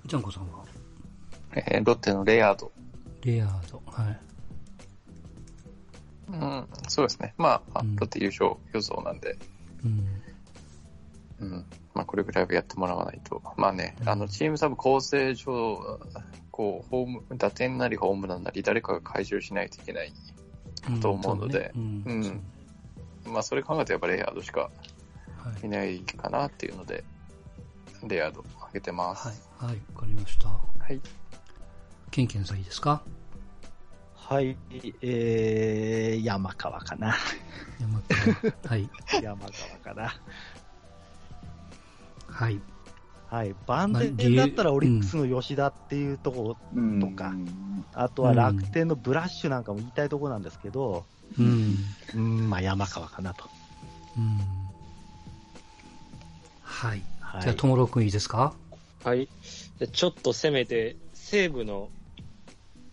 [0.05, 0.65] ジャンコさんは？
[1.55, 2.71] えー、ロッテのレアード。
[3.23, 4.19] レアード、はい。
[6.29, 7.33] うん、そうですね。
[7.37, 9.37] まあ、うん、ロッテ優勝予想なんで。
[9.83, 10.07] うん。
[11.39, 11.65] うん。
[11.93, 13.41] まあ、これぐらいはやってもらわないと。
[13.57, 15.99] まあね、うん、あの、チームサブ構成上、
[16.61, 20.13] こう、ホーム、打点なりホームランなり誰かが回収しないといけない
[21.01, 22.43] と思うので、うん、ね
[23.25, 24.69] うん、まあそれ考えるとやっぱレイヤードしか
[25.63, 27.03] いないかなっていうので、
[28.01, 29.27] はい、レイヤード上げてます。
[29.27, 30.49] はい、はい、わかりました。
[30.49, 30.59] は
[30.91, 31.01] い。
[32.11, 33.01] ケンケンさんいいですか？
[34.13, 34.55] はい、
[35.01, 37.15] えー、山川かな。
[37.79, 38.53] 山川。
[38.67, 38.87] はい。
[39.23, 39.47] 山
[39.83, 40.13] 川かな。
[42.27, 42.61] はい。
[43.31, 43.55] はい。
[43.65, 51.05] 万全だったらオリックスの吉田っていうところとか、うん、あとは楽天のブラッシュなんかも言いたいところなんですけど、
[51.39, 51.77] うん。
[52.13, 53.45] うん、まあ山川かなと。
[54.17, 54.41] うん。
[56.61, 57.01] はい。
[57.21, 58.53] はい、じゃあ、ともろくんいいですか？
[59.05, 59.29] はい。
[59.93, 61.87] ちょっとせめて、西武の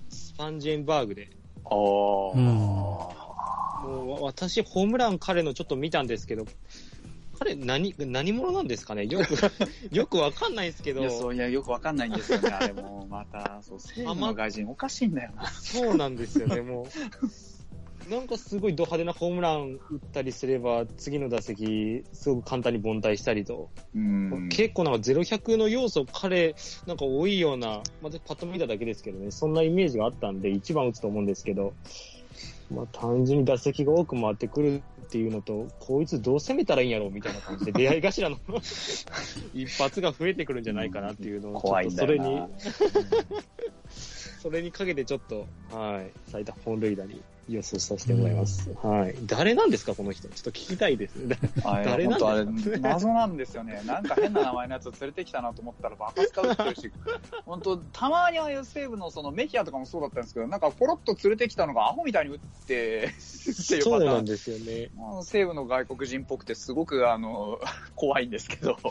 [0.08, 1.30] スパンジェンバーグで。
[1.64, 1.74] ああ。
[1.74, 6.46] うん、もう私、ホームラン彼のちょっと見たんですけど、
[7.38, 9.06] 彼何、何者なんですかね？
[9.06, 9.34] よく、
[9.94, 11.00] よくわかんないですけど。
[11.00, 13.06] いや、そう、いや、よくわかんないんですよね、あれも。
[13.08, 15.46] また、そう、西武の外人おかしいんだよな。
[15.46, 18.10] そうなんですよね、 もう。
[18.10, 23.70] なんかすごいド派手なホームラン打ったりすれば、次の打席、すごく簡単に凡退したりと。
[24.50, 26.54] 結構なんか0-100の要素、彼、
[26.86, 31.74] なんか多いような、まずパッと見ただけですけどね、そんなイメージがあったんで、1番打つと思うんですけど、
[32.70, 38.38] まあ単純に打席が多く回ってくるっていうのと、こいつどう攻めたらいいんやろうみたいな感じで、出会い頭の
[39.54, 42.42] 一発が増えてくるんじゃないかなっていうのを、ちょっとそれに
[43.88, 48.70] それにかけてちょっと、はい、最多本塁打に予想させてもらいます。
[48.82, 49.14] はい。
[49.26, 50.28] 誰なんですか、この人？
[50.28, 51.14] ちょっと聞きたいです。
[51.64, 52.78] 誰なんですか？
[52.78, 53.82] 謎なんですよね。
[53.86, 56.92] なんか変な名前のやつを連れてきたなと思ったらバカスカ打ってるし、
[57.46, 63.08] 本当たまにああいう西武のそのメヒアとかもそうだったんですけど、なんかポロッと連れてきたのがアホみたいに打ってってい
[63.78, 64.90] うそうなんですよね。
[65.22, 67.58] 西武の外国人っぽくてすごくあの、
[67.94, 68.76] 怖いんですけど。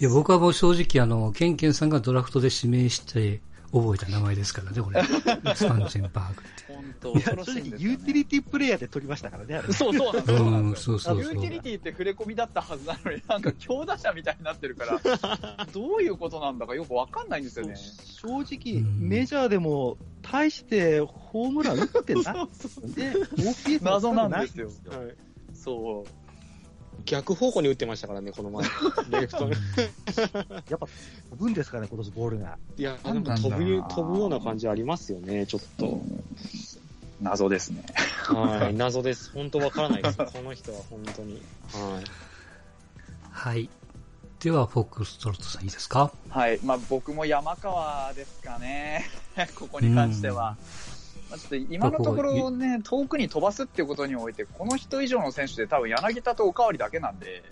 [0.00, 3.40] いや、僕はもう正直あの、ケンケンさんがドラフトで指名して、
[3.72, 5.02] 覚えた名前ですからね、これ。
[5.56, 6.72] スパンチェンバーグって。
[6.72, 10.98] 本当、正直ユーティリティプレイヤーで取りましたからね、そうそう、そうなんですよ。
[10.98, 17.74] そうそうユーティリティって触れ込みだったはずなのに、なんか強打者みたいになってるから、 どういうことなんだかよくわかんないんですよね。
[17.76, 24.68] 正直、メジャーでも、大してホームラン打ってなくて、謎なんですよ。
[24.88, 25.14] はい。
[25.54, 26.21] そう。
[27.04, 28.64] 逆方向に打ってましたからね、この前。
[29.20, 29.50] レフトに。
[29.52, 30.86] やっぱ
[31.30, 32.58] 飛ぶんですかね、今年ボールが。
[32.76, 36.00] いや、なんか飛ぶ、飛ぶような感じありますよね、ちょっと。
[37.20, 37.84] 謎ですね。
[38.26, 39.30] はい、 謎です。
[39.32, 40.16] 本当わからないです。
[40.32, 41.34] この人は本当に。
[41.72, 42.04] はい。
[43.30, 43.68] はい。
[44.40, 46.12] では、フォックストロットさんいいですか？
[46.28, 46.58] はい。
[46.64, 49.06] まあ僕も山川ですかね。
[49.54, 50.56] ここに関しては。
[50.86, 50.91] うん
[51.32, 57.42] まあ、ちょっと今のところね、遠くに飛ばすっていうことにおいて、この人以上の選手で多分柳田とおかわりだけなんで、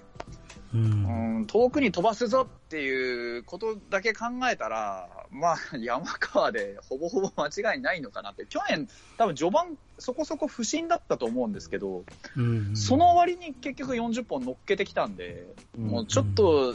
[0.75, 12.05] うん、うん遠くに飛ばすぞっていうことだけ考えたら、まあ、山川でほぼほぼ間違いないのかなって、去年、多分序盤、そこそこ不振だったと思うんですけど、
[12.37, 15.47] うん、その割に結局40本乗っけてきたんで、
[15.79, 16.75] うん、もうちょっと、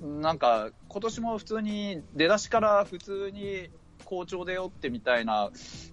[0.00, 3.68] なんか、今年も普通に出だしから普通に
[4.06, 5.50] 好調でよってみたいな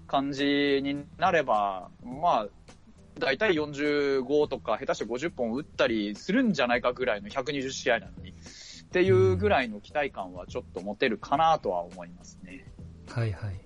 [0.07, 2.47] 感じになれば、まあ、
[3.19, 8.33] 大体45とか、下手して50本打ったりするんじゃないかぐらいの120試合なのに、っ
[8.93, 12.65] ていうぐらいの期待感はちょっと持てるかなとは思いますね。
[13.09, 13.59] はいはい。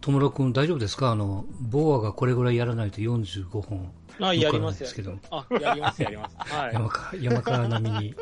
[0.00, 3.92] 友野君大丈夫ですかあの、ボーアがこれぐらいやらないと45本。
[4.20, 5.18] あ、やりますよ。
[5.30, 6.36] あ、やります、やります。
[6.36, 6.74] はい。
[6.74, 8.14] 山川、山川並みに。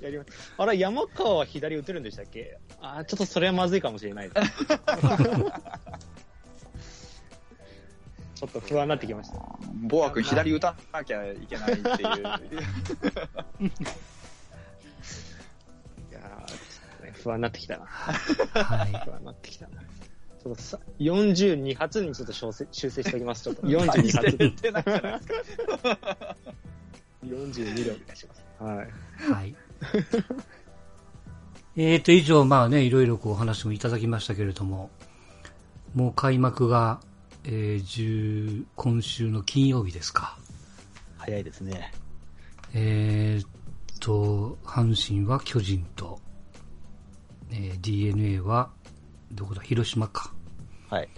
[0.00, 0.52] やります。
[0.58, 2.58] あれ、山川は左打てるんでしたっけ？
[2.80, 4.66] あちょっとそれはまずいかもしれないです。
[8.36, 9.38] ちょっと不安になってきました。
[9.88, 11.96] ボア君左打たなきゃいけないっていう。
[11.96, 12.02] い
[16.12, 17.86] やちょっとね、不安になってきたな。
[17.86, 18.92] はい。
[19.06, 19.80] 不安になってきたな。
[19.80, 23.42] ちょっとさ42発にちょっと修正修正しておきます。
[23.44, 24.36] ちょっと42発。
[24.36, 26.36] ですか。
[27.24, 28.44] 42でお願いします。
[28.60, 29.32] はい。
[29.32, 29.56] はい。
[31.76, 34.90] えっと、以上、まあね、いろいろこう話もいただきましたけれども、
[35.94, 37.00] もう開幕が、
[37.44, 40.38] えー、今週の金曜日ですか。
[41.18, 41.92] 早いですね。
[42.72, 43.46] えっ
[44.00, 46.18] と、阪神は巨人と、
[47.50, 48.70] えー、DNA は、
[49.32, 50.32] どこだ、広島か。
[50.88, 51.08] はい。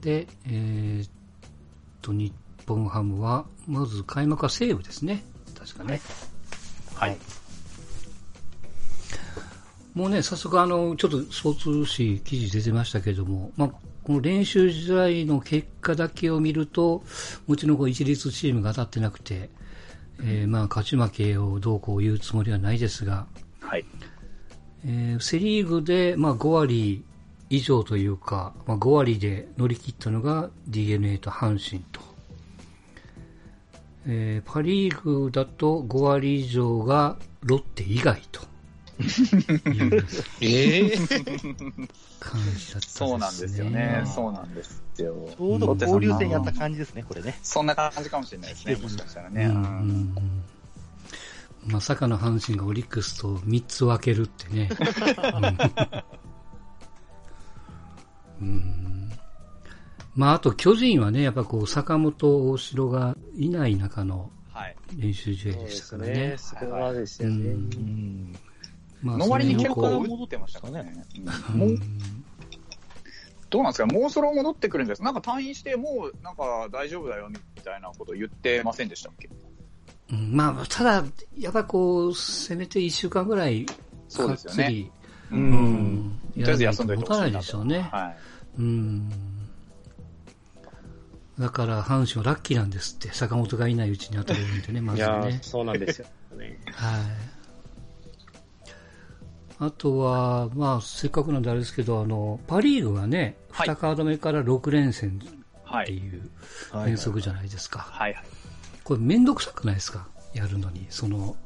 [0.00, 1.10] で、えー、っ
[2.02, 2.32] と、日
[2.66, 5.24] 本ハムは、まず開幕は西武ですね。
[5.58, 6.00] 確かね。
[6.94, 7.10] はい。
[7.10, 7.41] はい
[9.94, 13.68] もうね、早速あの、ちょっとスポーツ紙記事出てましたけれども、まあ、
[14.04, 17.04] この練習時代の結果だけを見ると、
[17.46, 19.50] もちろんこう一律チームが当たってなくて、
[20.24, 23.26] えー、まあ勝ち負けをどうこう言うつもりはないですが、
[23.60, 23.84] はい。
[24.84, 27.04] えー、セリーグで、まあ5割
[27.50, 32.00] 以上というか、まあ5割で乗り切ったのが DNA と阪神と。
[34.06, 38.51] えー、パリーグだと5割以上がロッテ以外と。
[40.40, 40.90] ええ
[42.20, 44.02] 感じだった、ね、そうなんですよね。
[44.06, 45.28] そうなんですよ。
[45.36, 47.38] ちょうど交流戦やった感じですね、これね。
[47.42, 49.46] そんな感じかもしれないですね、もしかしたらね。
[49.46, 50.42] うんうん
[51.64, 54.68] まさかの阪神がオリックスと3つ分けるってね。
[58.40, 59.12] うん、
[60.16, 64.32] まあ、あと巨人はね、やっぱこう、坂本、大城がいない中の
[64.96, 66.12] 練習試合でしたからね。
[66.12, 67.50] はい、ねそこはですよね。
[67.50, 68.34] うん
[69.02, 70.92] まあ、の割に結構戻ってましたかね。
[71.54, 71.78] もう
[73.50, 73.86] どうなんですか？
[73.86, 79.28] もうそろ戻ってくるんですなんか退院してもうなんか大丈夫だよみたいなこと言ってませんでしたっけ？
[80.10, 81.04] うん、まあ、ただ、
[81.38, 83.64] やっぱこう、せめて1週間ぐらい、
[84.08, 84.90] そうですよね。
[85.30, 86.20] うん。
[86.34, 87.88] とりあえず休んで持たないでしょうね。
[87.90, 88.16] はい。
[88.58, 89.10] うん。
[91.38, 95.38] だから、阪神はラッキーなんですって、坂本がいないうちに当たれるんでね、まずね。
[95.40, 96.58] そうなんですよ、ね。
[96.72, 97.00] はい。
[99.64, 105.20] あとは、まあ、せっかくなんであれですけど、あの、パリーグはね、はい、2カード目から6連戦
[105.82, 106.30] っていう
[106.72, 107.78] 原則じゃないですか。
[107.78, 108.24] はいはい。
[108.82, 110.08] これめんどくさくないですか？
[110.34, 110.86] やるのに。
[110.90, 111.36] その、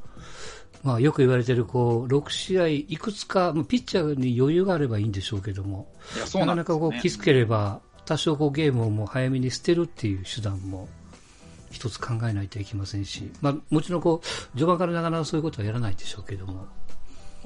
[0.83, 5.87] まあよく言われてる、こう、6試合、いくつか、ピッチャーに余裕があればいいんでしょうけども、
[6.33, 10.87] ななかなかこう、気づければ、多少こうゲームをもう早めに捨てるっていう手段も
[11.69, 16.65] 一つ考えないといけませんし、まあもちろんこう、序盤からなかなかそういうことはやらないでしょうけども、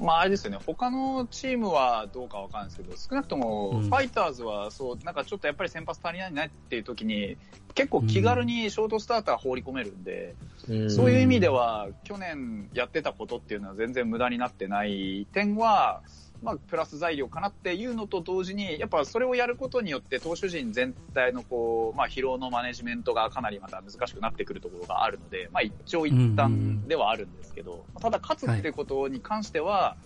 [0.00, 7.36] まああれですよね、他のチームはどうかわかんないですけど、少なくともファイターズはそう、なんかちょっとやっぱり先発足りないなっていう時に、
[7.74, 10.34] 結構気軽にショートスターター放り込めるんで、
[10.68, 15.26] うん、そういう意味では、去年やってたことっていうのは全然無駄になってない。
[15.32, 16.02] 点は、
[16.42, 29.96] まあ、プラス材料かなっていうのと同時に、やっぱそれをやることによって、投手陣全体のこう、まあ、疲労のマネジメントがかなりまた難しくなってくるところがあるので、まあ、一長一短ではあるんですけど、ただ、勝つってことに関しては、は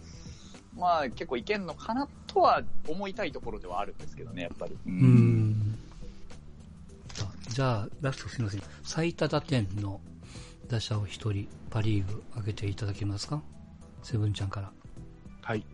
[0.77, 4.77] い、まあ、結構いけんのかなとは思いたいところではあるんですけどね、やっぱり。
[4.87, 5.79] うん
[7.49, 8.63] じゃあ、ラストすみません。
[8.83, 9.99] 最多打点の
[10.69, 13.41] 打者を一人、パリーグ上げていただけますか？
[14.03, 14.71] セブンちゃんから。
[15.41, 15.65] はい。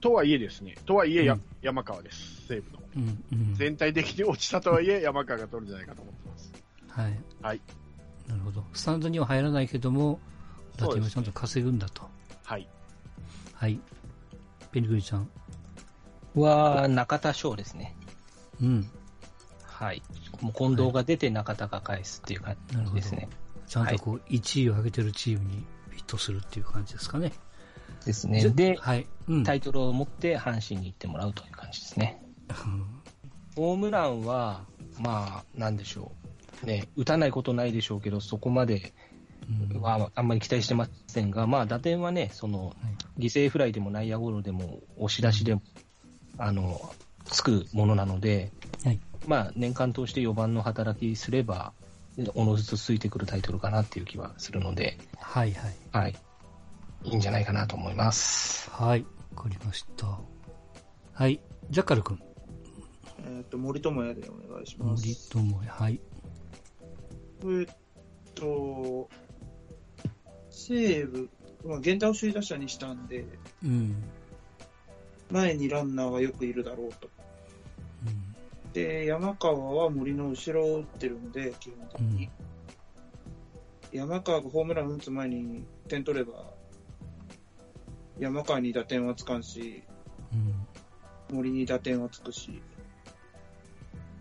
[0.00, 3.54] とはいえですね、とはいえや、うん、山川です、西武の、うんうん。
[3.54, 6.52] 全体的に落ちたとはいえ、山川が取るんじゃないかと思ってます。
[6.88, 7.20] はい。
[7.42, 7.60] はい。
[8.26, 8.64] なるほど。
[8.72, 10.20] スタンドには入らないけども、
[10.76, 12.02] 打点はちゃんと稼ぐんだと。
[12.02, 12.08] ね、
[12.44, 12.68] はい。
[13.54, 13.80] はい。
[14.70, 15.28] ペニグリちゃん。
[16.34, 17.96] は、中田翔ですね。
[18.62, 18.90] うん。
[19.62, 20.02] はい。
[20.40, 23.28] もう近藤が出て中田が返すっていう感じですね。
[23.66, 27.32] ちゃんとこう、1位を上げてるチームにフィットするっていう感じですかね。
[28.08, 28.42] ですね。
[28.48, 32.22] で、はいうん、タイトルを持って阪神に行ってもらうという感じですね。
[33.54, 34.64] ホームランは、
[34.98, 36.12] まあ、なんでしょ
[36.64, 36.66] う。
[36.66, 38.94] ね、打たないことないでしょうけど、そこまで
[39.80, 42.74] はあんまり期待してませんが、まあ、打点はね、その、
[43.18, 45.62] 犠牲フライでも内野ゴロでも、押し出しでも、
[46.38, 46.80] あの、
[47.26, 48.52] つくものなので、
[48.84, 51.74] はい、まあ、年間通して4番の働きすれば、
[52.34, 55.76] おのずとついてくるタイトルかなっていう気はするので、はいはい。
[55.92, 56.16] はい。
[57.04, 58.70] いいんじゃないかなと思います。
[58.70, 60.18] はい、わかりました。
[61.12, 61.40] はい、
[61.70, 62.20] ジャッカル君。
[63.26, 65.06] えっ、と、森友哉でお願いします。
[65.32, 66.00] 森友哉、はい。
[67.44, 67.66] えっ
[68.34, 69.08] と、
[70.50, 71.28] 西武、
[71.64, 73.24] まあ、源田を首位打者にしたんで、
[73.64, 73.96] うん、
[75.30, 77.08] 前にランナーがよくいるだろうと。
[78.06, 82.30] うん、で、山川は森の後ろを打ってるんで、基本的に。
[83.92, 86.57] うん、山川がホームラン打つ前に点取れば、
[88.18, 89.82] 山川に打点はつかんし、
[91.30, 92.60] うん、森に打点はつくし、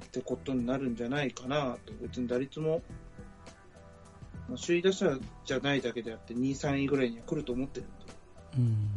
[0.06, 1.94] ってことになるんじゃないかなと。
[2.02, 2.82] 別に打率も、
[4.50, 7.96] まあ、首位打者じゃないだけであって、2、3位ぐらいには来ると思ってるんで。
[8.58, 8.90] うん、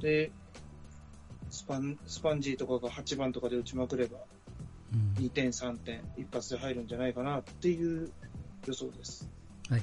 [0.00, 0.32] で、
[1.50, 4.18] スパン、スパンジーとかが8番とかで打ちまくれば、
[5.16, 8.10] 2点、3点、一発で入るんじゃないかなっていう
[8.66, 9.28] 予想です。
[9.68, 9.82] はい。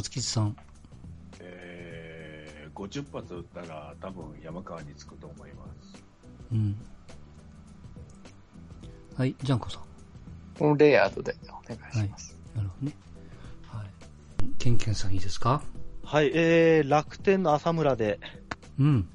[0.00, 0.56] 松吉さん。
[1.40, 6.02] えー、50発撃ったら多分山川につくと思います。
[6.52, 6.74] うん。
[9.14, 9.82] はい、ジャンコさん。
[10.58, 12.34] このレイヤードでお願いします。
[12.54, 12.96] はい、なるほどね。
[13.66, 13.86] はい。
[14.58, 15.60] ケンケンさんいいですか？
[16.02, 18.20] はい、えー、楽天の浅村で。
[18.78, 19.06] うん。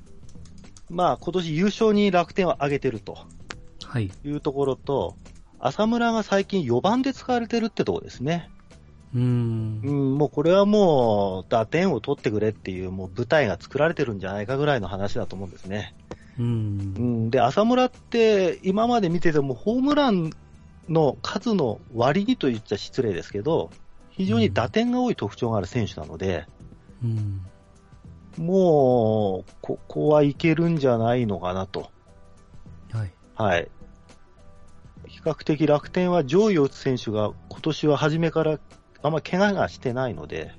[0.92, 3.18] まあ、今年優勝に楽天を上げてると。
[3.84, 4.12] はい。
[4.24, 5.16] いうところと、
[5.58, 8.52] 浅村が最近4番で使われてるってところですね。
[9.16, 15.95] うん、うん、もうこれはもう打点を取ってくれっていうもう舞台が作られてるんじゃないかぐらいの話だと思うんですね。
[16.38, 20.32] うん、うん、で、浅村って今まで見ててもホームラン
[20.89, 23.72] の数の割にと言っちゃ失礼ですけど、
[24.11, 26.45] 非常に打点が多い特徴がある選手なので、
[27.01, 27.41] うん、
[28.38, 31.89] もう、ここはいけるんじゃないのかなと。
[32.91, 33.13] はい。
[33.36, 33.70] はい。
[35.07, 38.59] 比較的楽天は上位を打つ選手が今年は初めから
[39.06, 40.51] あんまり怪我がしてないので、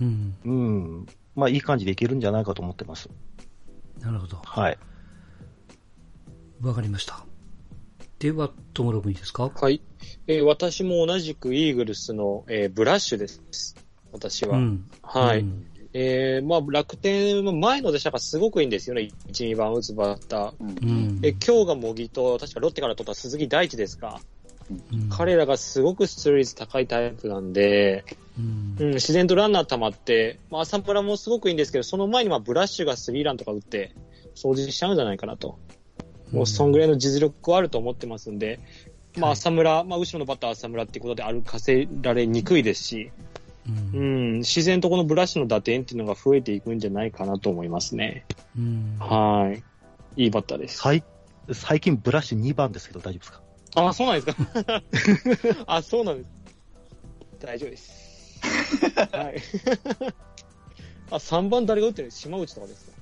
[0.00, 0.34] うん。
[0.44, 1.06] うん。
[1.34, 3.08] まあ、いい感じでいけるんじゃないかと思ってます。
[4.00, 4.36] なるほど。
[4.44, 4.78] はい。
[6.60, 7.24] わかりました。
[8.18, 9.50] では、ともろくんいいですか？
[9.54, 9.80] はい。
[10.26, 13.74] えー、私も同じくイーグルスの、えー、ブラッシュです。
[14.12, 14.58] 私は。
[14.58, 15.40] うん、はい。
[15.40, 19.10] うん、えー、まあ、楽天の前の打者がすごくいいんですよね。
[19.28, 20.54] 1、2番打つバッター。
[20.60, 24.20] うん、え今日が模擬と、確かロッテから取った鈴木大地ですか。
[24.70, 28.04] うん、彼らがすごく出塁率高いタイプなんで、
[28.38, 33.94] うん、うん、自然とランナー溜まって、まあ、浅村もすごくいいんですけど、その前にまあブラッシュがスリーランとか打って、
[34.34, 35.58] 掃除しちゃうんじゃないかなと。
[36.32, 38.60] もうそんぐらいの実力はあると思ってますんで、
[39.16, 43.12] まあ浅村、まあ後ろのバッター浅村っていうことで歩かせられにくいですし、
[43.94, 48.26] うん、うん、自然とこのブラッシュの打点っていうのが増えていくんじゃないかなと思いますね。
[48.58, 49.52] うん、は
[50.16, 50.22] い。
[50.22, 50.78] いいバッターです。
[50.78, 51.04] 最
[51.52, 53.40] 最近ブラッシュ2番ですけど大丈夫ですか？
[53.76, 54.82] あ、そうなんですか？
[55.66, 56.30] あ、そうなんです。
[57.40, 58.40] 大丈夫です。
[59.12, 59.42] はい。
[61.10, 62.10] あ、3番誰が打ってる？
[62.10, 62.92] 島内とかですか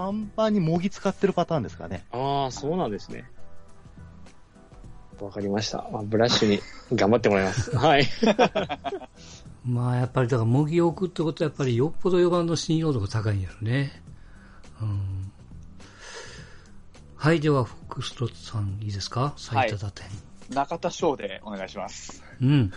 [0.00, 2.04] ?3 番に模擬使ってるパターンですかね。
[2.12, 3.24] ああ、そうなんですね。
[5.20, 5.86] わかりました。
[5.92, 6.60] まあ、ブラッシュに
[6.96, 7.70] 頑張ってもらいます。
[7.76, 8.06] はい。
[9.64, 14.02] まあ、やっぱり、だから、模擬を置くってことは、やっぱり、よっぽど4番の信用度が高いんやろね。
[14.80, 15.21] うん。
[17.22, 19.32] はい、では、フックストッツさん、いいですか？
[19.36, 20.12] 最多打点、は
[20.50, 22.20] い、中田翔でお願いします。
[22.42, 22.72] うん。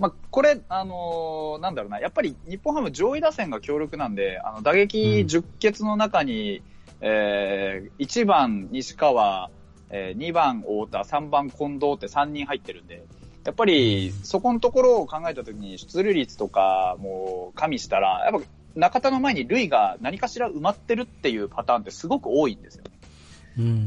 [0.00, 6.64] まあ、これ、あのー、なんだろうな、やっぱり日本ハム上位打線が強力なんで、あの打撃10欠の中に、うん、
[7.02, 9.48] えー、1番西川、
[9.90, 13.04] えー、2番太田、3番近藤って3人入ってるんで、
[13.44, 22.90] やっぱりそこのところを考えたときに出塁率とかも加味したら、やっぱ中田の前に塁が何かしら埋まってるっていうパターンってすごく多いんですよね。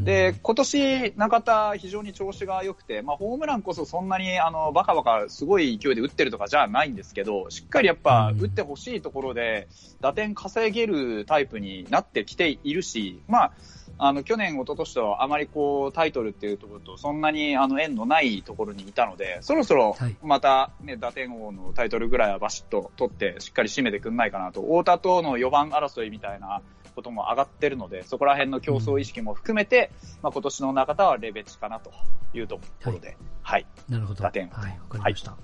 [0.03, 9.67] で、今年、中田、非常に調子が良くて、まあ、ホームランこそそんなに、あの、バカバカすごい勢いで打ってるとかじゃないんですけど、しっかりやっぱ、打ってほしいところで、
[10.01, 13.51] 打点稼げるタイプになってきているし、まあ、
[13.97, 26.61] あの、去年、一昨年とあまりこう、タイトルっていうところと、そんなにあの、縁のないところにいたので、そろそろ、またね、打点王のタイトルぐらいはバシッと取って、しっかり締めてくんないかなと、太田との4番争いみたいな、
[26.93, 31.91] ことも上がってるので、そこら辺の競争意識も含めて、うん、まあ、今年の中田はレベチかなと
[32.33, 33.17] いうところで、はい。
[33.41, 34.23] はい、なるほど。
[34.23, 34.49] 打点。
[34.49, 35.31] はい、わかりました。
[35.31, 35.39] はい。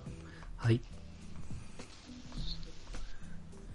[0.58, 0.82] はい、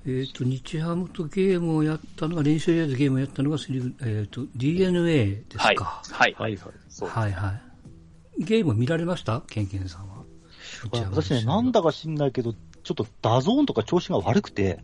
[0.07, 5.65] えっ、ー、と、日ハムとゲームをやったのが、練習試合でゲームをやったのが、えっ、ー、と、 DeNA ですか。
[5.65, 5.77] はい。
[5.77, 6.35] はい。
[6.35, 6.59] はい。
[7.03, 7.65] はい、はい。
[8.39, 9.43] ゲーム見られました？
[9.49, 10.25] ケンケンさんは。
[11.11, 14.81] 私ね、なんだか知んないけど、ちょっと DAZN とか調子が悪くて、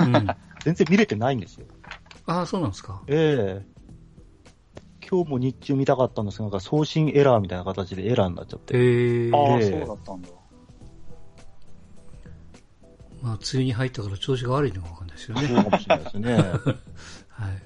[0.00, 0.12] うん、
[0.64, 1.66] 全然見れてないんですよ。
[2.26, 3.02] ああ、そうなんですか。
[3.08, 3.74] ええ
[5.08, 8.76] 今日も日中見たかったんですが、なんか送信エラーみたいな形でエラーになっちゃって。
[8.76, 10.28] へえああ、そうだったんだ。
[13.22, 15.46] まあ、梅雨に入ったから調子が悪いのかわかんないですよね。
[15.46, 16.34] そうかもしれないですね。
[17.28, 17.62] はい。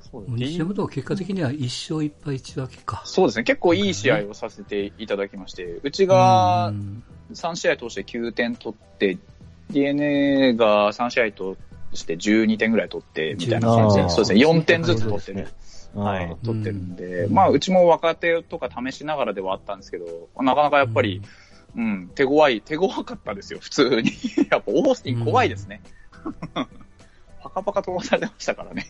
[0.00, 3.02] そう西山と結果的には1勝1敗1分けか。
[3.04, 3.44] そうですね。
[3.44, 6.72] 結構いい試合をさせていただきまして、うちが
[7.32, 9.18] 3試合通して9点取って、
[9.70, 11.56] DNA が3試合と
[11.94, 15.48] して12点ぐらい取って、みたいな感じで、そうですね、4点ずつ取ってる。
[15.94, 21.22] はい、取ってるんで、まあ、うちも若手とか試しながらではあったんですけど、なかなかやっぱり、
[21.76, 24.10] うん、手強い、手強かったですよ、普通に。
[24.50, 25.82] やっぱオースティン怖いですね。
[27.42, 28.86] パカパカ飛ばされてましたからね。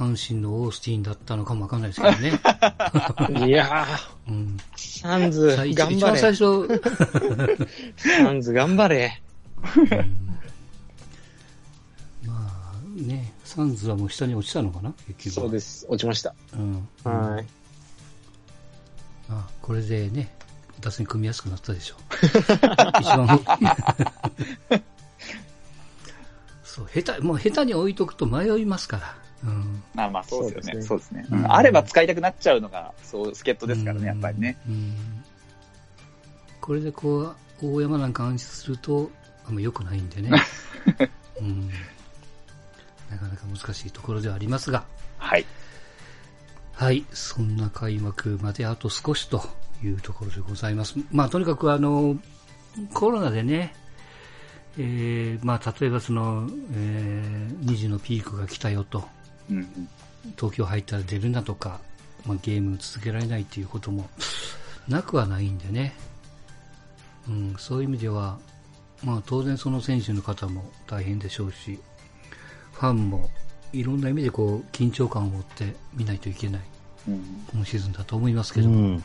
[0.00, 2.30] 阪神のオースティンだったのかもわかんないですけどね。
[3.46, 6.18] いやー、うん、サンズ、頑張れ。
[6.18, 6.80] 最初。
[7.96, 9.22] サンズ、頑張れ。
[12.26, 15.34] まあね、サンズはもう下に落ちたのかな結局。
[15.34, 15.86] そうです。
[15.88, 16.34] 落ちました。
[16.54, 16.88] うん。
[17.04, 17.46] はい。
[19.28, 20.34] まあ、これでね、
[20.80, 21.98] 打線組みやすくなったでしょう。
[23.00, 23.40] 一番
[26.64, 29.16] そう、下手、もう下手に置いとくと迷いますから。
[29.44, 29.82] うん。
[29.94, 30.82] まあまあ、そうですよね。
[30.82, 31.26] そうですね。
[31.30, 34.56] うん、あれば使いたくなっちゃうのが、そう、助っ人ですからね、やっぱりね。
[34.68, 34.94] うん。
[36.60, 39.10] これでこう、大山なんか安心すると、
[39.46, 40.30] あんま良くないんでね。
[41.40, 41.68] うん。
[43.10, 44.84] なかなか難しいところではありますが。
[45.18, 45.46] はい。
[46.72, 47.04] はい。
[47.12, 49.42] そんな開幕まであと少しと
[49.82, 50.94] いうところでございます。
[51.10, 52.16] まあ、とにかくあの、
[52.94, 53.74] コロナでね、
[54.78, 59.06] えー、まあ、例えばその、えー、2時のピークが来たよと、
[59.50, 59.88] うん、
[60.36, 61.80] 東京入ったら出るなとか、
[62.24, 64.08] まあ、ゲーム続けられないっていうことも
[64.88, 65.94] なくはないんでね、
[67.28, 68.38] うん、そういう意味では、
[69.04, 71.78] まあ当然その選手の方も大変でしょうし、
[72.72, 73.28] ファンも
[73.72, 76.60] いろんな意味でこう緊張感を持って見ないといけない
[77.52, 79.04] 今シーズンだと思いますけども、うん、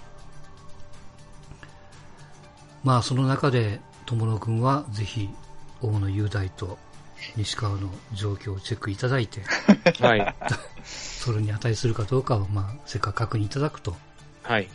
[2.83, 5.29] まあその中で友野君はぜひ
[5.81, 6.77] 大野雄大と
[7.35, 9.41] 西川の状況をチェックいただいて、
[10.01, 10.35] はい、
[10.83, 13.95] それに値するかどうかを、まあ、せっかく確認いただくと、
[14.43, 14.69] はい、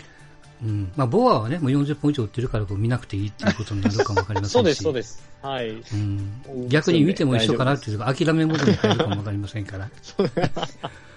[0.62, 0.92] うん。
[0.96, 4.52] まあ、ボアはね、もう40本以上売ってるからこう見なくていいっていうことになるかもわかりませんし。
[4.52, 5.22] そうです、そうです。
[5.42, 5.70] はい。
[5.70, 6.68] うん。
[6.68, 9.90] 逆に見ても一緒かなっていうか、諦めモードに入るかもわかりませんから。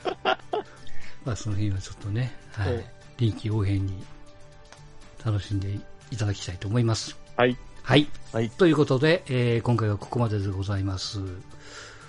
[1.25, 2.85] まあ、その辺はちょっとね、はい。
[3.17, 4.03] 臨機応変に
[5.25, 5.77] 楽しんで
[6.11, 7.17] いただきたいと思います。
[7.37, 7.57] はい。
[7.81, 8.07] はい。
[8.31, 8.49] はい。
[8.49, 11.19] ということで、えー、今回はここまででございます。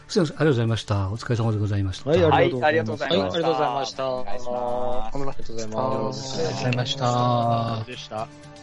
[0.08, 1.08] すみません、ありがとうございました。
[1.08, 2.10] お疲れ様でございました。
[2.10, 3.08] はい、ありがとうございました。
[3.08, 4.04] はい、ありがとうございました。
[4.04, 6.38] ありがとうございます。
[6.38, 7.84] ありがとうございました。
[7.86, 8.53] でした。